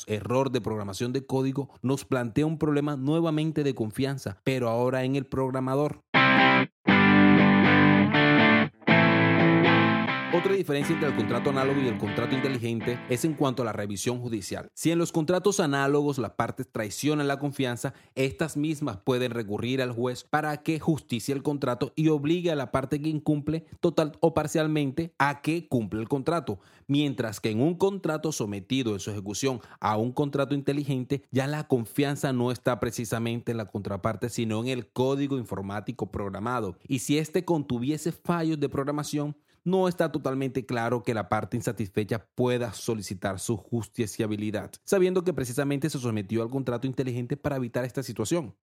error 0.07 0.51
de 0.51 0.61
programación 0.61 1.13
de 1.13 1.27
código 1.27 1.71
nos 1.83 2.05
plantea 2.05 2.47
un 2.47 2.59
problema 2.59 2.97
nuevamente 2.97 3.65
de 3.65 3.75
confianza, 3.75 4.41
pero 4.45 4.69
ahora 4.69 5.05
en 5.05 5.17
el 5.17 5.27
programador. 5.27 6.03
Otra 10.39 10.53
diferencia 10.53 10.95
entre 10.95 11.09
el 11.09 11.17
contrato 11.17 11.51
análogo 11.51 11.81
y 11.81 11.89
el 11.89 11.99
contrato 11.99 12.33
inteligente 12.33 12.97
es 13.09 13.25
en 13.25 13.35
cuanto 13.35 13.63
a 13.63 13.65
la 13.65 13.73
revisión 13.73 14.21
judicial. 14.21 14.71
Si 14.73 14.93
en 14.93 14.99
los 15.01 15.11
contratos 15.11 15.59
análogos 15.59 16.17
las 16.19 16.31
partes 16.31 16.71
traicionan 16.71 17.27
la 17.27 17.41
confianza, 17.41 17.93
estas 18.15 18.57
mismas 18.57 18.99
pueden 18.99 19.33
recurrir 19.33 19.83
al 19.83 19.91
juez 19.91 20.23
para 20.23 20.59
que 20.59 20.79
justicie 20.79 21.35
el 21.35 21.43
contrato 21.43 21.93
y 21.97 22.07
obligue 22.07 22.53
a 22.53 22.55
la 22.55 22.71
parte 22.71 23.03
que 23.03 23.09
incumple 23.09 23.67
total 23.81 24.13
o 24.21 24.33
parcialmente 24.33 25.13
a 25.19 25.43
que 25.43 25.67
cumpla 25.67 26.01
el 26.01 26.09
contrato. 26.09 26.61
Mientras 26.87 27.41
que 27.41 27.51
en 27.51 27.61
un 27.61 27.75
contrato 27.75 28.31
sometido 28.31 28.93
en 28.93 29.01
su 29.01 29.11
ejecución 29.11 29.61
a 29.81 29.97
un 29.97 30.13
contrato 30.13 30.55
inteligente, 30.55 31.25
ya 31.33 31.49
la 31.49 31.67
confianza 31.67 32.33
no 32.33 32.53
está 32.53 32.79
precisamente 32.79 33.51
en 33.51 33.57
la 33.57 33.67
contraparte, 33.67 34.29
sino 34.29 34.61
en 34.61 34.69
el 34.69 34.87
código 34.87 35.37
informático 35.37 36.13
programado. 36.13 36.77
Y 36.87 37.01
si 37.01 37.19
éste 37.19 37.45
contuviese 37.45 38.13
fallos 38.13 38.61
de 38.61 38.69
programación, 38.69 39.37
no 39.69 39.89
está 39.89 40.11
totalmente 40.11 40.67
claro 40.67 41.03
que 41.03 41.15
la 41.15 41.29
parte 41.29 41.57
insatisfecha 41.57 42.27
pueda 42.35 42.73
solicitar 42.73 43.39
su 43.39 43.57
justiciabilidad, 43.57 44.73
sabiendo 44.85 45.25
que 45.25 45.33
precisamente 45.33 45.91
se 45.91 45.99
sometió 45.99 46.43
al 46.43 46.51
contrato 46.51 46.87
inteligente 46.87 47.37
para 47.37 47.57
evitar 47.57 47.85
esta 47.85 48.03
situación. 48.03 48.55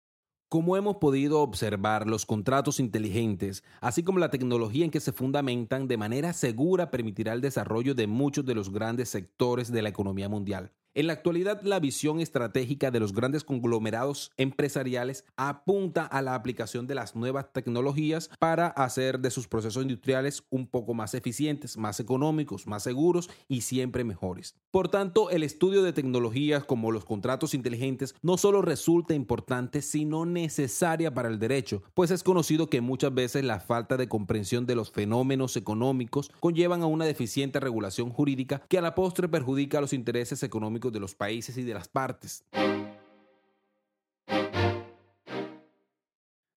Como 0.48 0.76
hemos 0.76 0.98
podido 0.98 1.40
observar, 1.40 2.06
los 2.06 2.24
contratos 2.24 2.78
inteligentes, 2.78 3.64
así 3.80 4.04
como 4.04 4.20
la 4.20 4.30
tecnología 4.30 4.84
en 4.84 4.92
que 4.92 5.00
se 5.00 5.12
fundamentan 5.12 5.88
de 5.88 5.96
manera 5.96 6.32
segura, 6.32 6.90
permitirá 6.92 7.32
el 7.32 7.40
desarrollo 7.40 7.94
de 7.96 8.06
muchos 8.06 8.44
de 8.44 8.54
los 8.54 8.70
grandes 8.70 9.08
sectores 9.08 9.72
de 9.72 9.82
la 9.82 9.88
economía 9.88 10.28
mundial. 10.28 10.72
En 10.96 11.08
la 11.08 11.12
actualidad, 11.12 11.60
la 11.60 11.78
visión 11.78 12.20
estratégica 12.20 12.90
de 12.90 13.00
los 13.00 13.12
grandes 13.12 13.44
conglomerados 13.44 14.32
empresariales 14.38 15.26
apunta 15.36 16.06
a 16.06 16.22
la 16.22 16.34
aplicación 16.34 16.86
de 16.86 16.94
las 16.94 17.14
nuevas 17.14 17.52
tecnologías 17.52 18.30
para 18.38 18.68
hacer 18.68 19.20
de 19.20 19.30
sus 19.30 19.46
procesos 19.46 19.82
industriales 19.82 20.44
un 20.48 20.66
poco 20.66 20.94
más 20.94 21.12
eficientes, 21.12 21.76
más 21.76 22.00
económicos, 22.00 22.66
más 22.66 22.82
seguros 22.82 23.28
y 23.46 23.60
siempre 23.60 24.04
mejores. 24.04 24.56
Por 24.70 24.88
tanto, 24.88 25.28
el 25.28 25.42
estudio 25.42 25.82
de 25.82 25.92
tecnologías 25.92 26.64
como 26.64 26.90
los 26.90 27.04
contratos 27.04 27.52
inteligentes 27.52 28.14
no 28.22 28.38
solo 28.38 28.62
resulta 28.62 29.12
importante, 29.12 29.82
sino 29.82 30.24
necesaria 30.24 31.12
para 31.12 31.28
el 31.28 31.38
derecho, 31.38 31.82
pues 31.92 32.10
es 32.10 32.22
conocido 32.22 32.70
que 32.70 32.80
muchas 32.80 33.12
veces 33.12 33.44
la 33.44 33.60
falta 33.60 33.98
de 33.98 34.08
comprensión 34.08 34.64
de 34.64 34.76
los 34.76 34.92
fenómenos 34.92 35.58
económicos 35.58 36.30
conllevan 36.40 36.80
a 36.80 36.86
una 36.86 37.04
deficiente 37.04 37.60
regulación 37.60 38.08
jurídica 38.08 38.62
que 38.66 38.78
a 38.78 38.80
la 38.80 38.94
postre 38.94 39.28
perjudica 39.28 39.82
los 39.82 39.92
intereses 39.92 40.42
económicos 40.42 40.85
de 40.90 41.00
los 41.00 41.14
países 41.14 41.56
y 41.56 41.62
de 41.62 41.74
las 41.74 41.88
partes. 41.88 42.44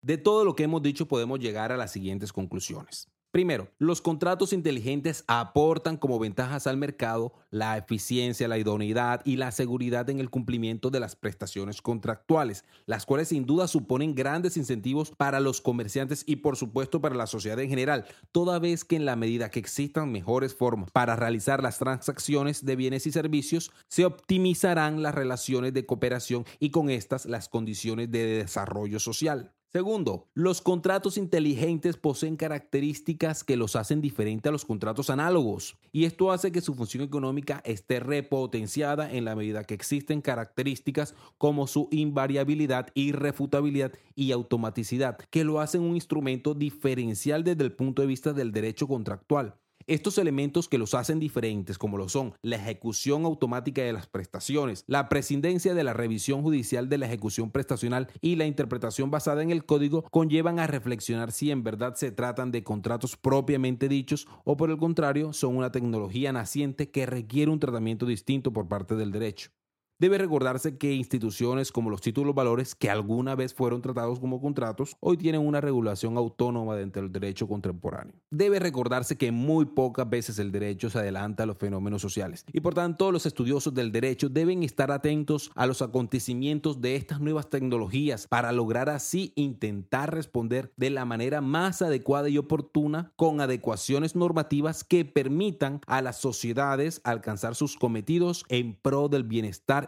De 0.03 0.19
todo 0.19 0.45
lo 0.45 0.55
que 0.55 0.65
hemos 0.65 0.83
dicho 0.83 1.09
podemos 1.09 1.41
llegar 1.41 1.73
a 1.73 1.77
las 1.77 1.93
siguientes 1.93 2.33
conclusiones. 2.33 3.09
Primero, 3.37 3.69
los 3.77 4.01
contratos 4.01 4.55
inteligentes 4.55 5.23
aportan 5.27 5.99
como 5.99 6.19
ventajas 6.19 6.67
al 6.67 6.79
mercado 6.79 7.35
la 7.51 7.77
eficiencia, 7.77 8.49
la 8.49 8.57
idoneidad 8.57 9.21
y 9.27 9.37
la 9.37 9.53
seguridad 9.53 10.09
en 10.09 10.21
el 10.21 10.31
cumplimiento 10.31 10.89
de 10.89 11.01
las 11.01 11.17
prestaciones 11.17 11.83
contractuales, 11.83 12.65
las 12.87 13.05
cuales 13.05 13.29
sin 13.29 13.45
duda 13.45 13.69
suponen 13.69 14.15
grandes 14.15 14.57
incentivos 14.57 15.11
para 15.11 15.39
los 15.41 15.61
comerciantes 15.61 16.25
y 16.27 16.37
por 16.37 16.57
supuesto 16.57 17.03
para 17.03 17.15
la 17.15 17.27
sociedad 17.27 17.61
en 17.61 17.69
general, 17.69 18.07
toda 18.33 18.59
vez 18.59 18.87
que 18.87 18.97
en 18.97 19.05
la 19.05 19.17
medida 19.17 19.51
que 19.51 19.61
existan 19.61 20.11
mejores 20.11 20.55
formas 20.55 20.91
para 20.91 21.15
realizar 21.15 21.63
las 21.63 21.79
transacciones 21.79 22.65
de 22.65 22.75
bienes 22.75 23.07
y 23.07 23.13
servicios, 23.13 23.71
se 23.87 24.07
optimizarán 24.07 25.03
las 25.03 25.15
relaciones 25.15 25.75
de 25.75 25.85
cooperación 25.85 26.47
y 26.59 26.71
con 26.71 26.89
estas 26.89 27.27
las 27.27 27.51
condiciones 27.51 28.11
de 28.11 28.39
desarrollo 28.39 28.99
social. 28.99 29.53
Segundo, 29.69 30.29
los 30.33 30.63
contratos 30.63 31.19
inteligentes 31.19 31.97
poseen 31.97 32.37
características 32.37 33.43
que 33.43 33.57
los 33.57 33.75
hacen 33.75 34.01
diferentes 34.01 34.49
a 34.49 34.53
los 34.53 34.65
contratos 34.65 35.11
análogos 35.11 35.77
y 35.91 36.05
esto 36.05 36.31
hace 36.31 36.53
que 36.53 36.61
su 36.61 36.75
función 36.75 37.03
económica 37.03 37.63
esté 37.65 37.99
repotenciada 37.99 39.13
en 39.13 39.25
la 39.25 39.35
medida 39.35 39.65
que 39.65 39.75
existen 39.75 40.23
características 40.23 41.15
como 41.37 41.67
su 41.67 41.89
invariabilidad, 41.91 42.89
irrefutabilidad 42.95 43.93
y 44.15 44.31
automaticidad 44.31 45.19
que 45.31 45.45
lo 45.45 45.61
hacen 45.61 45.83
un 45.83 45.97
instrumento 45.97 46.55
diferencial 46.55 47.43
desde 47.43 47.65
el 47.65 47.73
punto 47.73 48.03
de 48.03 48.09
vista 48.09 48.33
del 48.33 48.53
derecho 48.53 48.87
contractual. 48.87 49.57
Estos 49.89 50.19
elementos 50.19 50.69
que 50.69 50.79
los 50.79 50.95
hacen 50.95 51.21
diferentes, 51.21 51.79
como 51.79 51.97
lo 51.97 52.09
son 52.09 52.35
la 52.43 52.57
ejecución 52.57 53.25
automática 53.25 53.83
de 53.83 53.93
las 53.93 54.09
prestaciones, 54.09 54.83
la 54.89 55.09
prescindencia 55.09 55.75
de 55.75 55.85
la 55.85 55.93
revisión 55.93 56.43
judicial 56.43 56.89
de 56.89 56.99
la 56.99 57.07
ejecución 57.07 57.53
prestacional 57.53 58.09
y 58.21 58.35
la 58.35 58.47
interpretación 58.47 59.13
basada 59.13 59.45
en 59.45 59.53
el 59.53 59.65
código, 59.65 60.03
conllevan 60.11 60.59
a 60.59 60.67
reflexionar 60.67 61.31
si 61.31 61.53
en 61.53 61.63
verdad 61.63 61.95
se 61.95 62.11
tratan 62.11 62.51
de 62.51 62.65
contratos 62.65 63.17
propiamente 63.17 63.89
dichos 63.89 64.27
o 64.43 64.57
por 64.57 64.71
el 64.71 64.77
contrario 64.77 65.33
son 65.33 65.57
una 65.57 65.71
tecnología 65.71 66.33
naciente 66.33 66.91
que 66.91 67.07
requiere 67.07 67.53
un 67.53 67.61
tratamiento 67.61 68.07
distinto 68.07 68.53
por 68.53 68.67
parte 68.67 68.97
del 68.97 69.13
derecho. 69.13 69.53
Debe 69.99 70.19
recordarse 70.19 70.77
que 70.77 70.93
instituciones 70.93 71.73
como 71.73 71.89
los 71.89 72.03
títulos 72.03 72.35
valores, 72.35 72.75
que 72.75 72.91
alguna 72.91 73.35
vez 73.35 73.55
fueron 73.55 73.81
tratados 73.81 74.21
como 74.21 74.43
contratos, 74.43 74.95
hoy 75.01 75.17
tienen 75.17 75.41
una 75.41 75.63
regulación 75.63 76.19
autónoma 76.19 76.77
dentro 76.77 77.01
del 77.01 77.11
derecho 77.11 77.49
contemporáneo. 77.49 78.15
Debe 78.31 78.59
recordarse 78.59 79.17
que 79.17 79.33
muy 79.33 79.65
pocas 79.65 80.11
veces 80.11 80.39
el 80.39 80.53
derecho 80.53 80.91
se 80.91 80.99
adelanta 80.99 81.45
a 81.45 81.47
los 81.47 81.57
fenómenos 81.57 82.03
sociales 82.03 82.45
y 82.53 82.61
por 82.61 82.75
tanto 82.75 83.11
los 83.11 83.25
estudiosos 83.25 83.73
del 83.73 83.91
derecho 83.91 84.29
deben 84.29 84.63
estar 84.65 84.91
atentos 84.91 85.51
a 85.55 85.67
los 85.67 85.81
acontecimientos 85.81 86.83
de 86.83 86.97
estas 86.97 87.23
nuevas 87.23 87.49
tecnologías 87.49 88.27
para 88.27 88.53
lograr 88.53 88.91
así 88.91 89.33
intentar 89.35 90.13
responder 90.13 90.75
de 90.77 90.91
la 90.91 91.07
manera 91.07 91.41
más 91.41 91.81
adecuada 91.81 92.29
y 92.29 92.37
oportuna 92.37 93.15
con 93.17 93.41
adecuaciones 93.41 94.15
normativas 94.15 94.85
que 94.85 95.07
permitan 95.07 95.81
a 95.87 96.03
las 96.03 96.21
sociedades 96.21 97.01
alcanzar 97.03 97.55
sus 97.55 97.77
cometidos 97.77 98.45
en 98.51 98.75
pro 98.75 99.09
del 99.09 99.25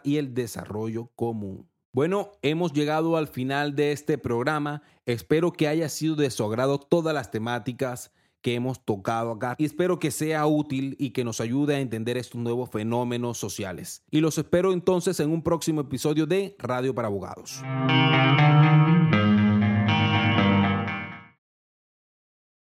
y 0.03 0.17
el 0.17 0.33
desarrollo 0.33 1.11
común. 1.15 1.69
Bueno, 1.91 2.31
hemos 2.41 2.71
llegado 2.71 3.17
al 3.17 3.27
final 3.27 3.75
de 3.75 3.91
este 3.91 4.17
programa. 4.17 4.83
Espero 5.05 5.51
que 5.51 5.67
haya 5.67 5.89
sido 5.89 6.15
de 6.15 6.29
su 6.29 6.43
agrado 6.43 6.79
todas 6.79 7.13
las 7.15 7.31
temáticas 7.31 8.11
que 8.41 8.55
hemos 8.55 8.83
tocado 8.85 9.31
acá 9.31 9.55
y 9.57 9.65
espero 9.65 9.99
que 9.99 10.11
sea 10.11 10.45
útil 10.45 10.95
y 10.99 11.09
que 11.09 11.23
nos 11.23 11.41
ayude 11.41 11.75
a 11.75 11.79
entender 11.79 12.17
estos 12.17 12.39
nuevos 12.39 12.69
fenómenos 12.69 13.37
sociales. 13.37 14.03
Y 14.11 14.21
los 14.21 14.37
espero 14.37 14.71
entonces 14.71 15.19
en 15.19 15.31
un 15.31 15.43
próximo 15.43 15.81
episodio 15.81 16.25
de 16.25 16.55
Radio 16.59 16.93
para 16.95 17.07
Abogados. 17.07 17.61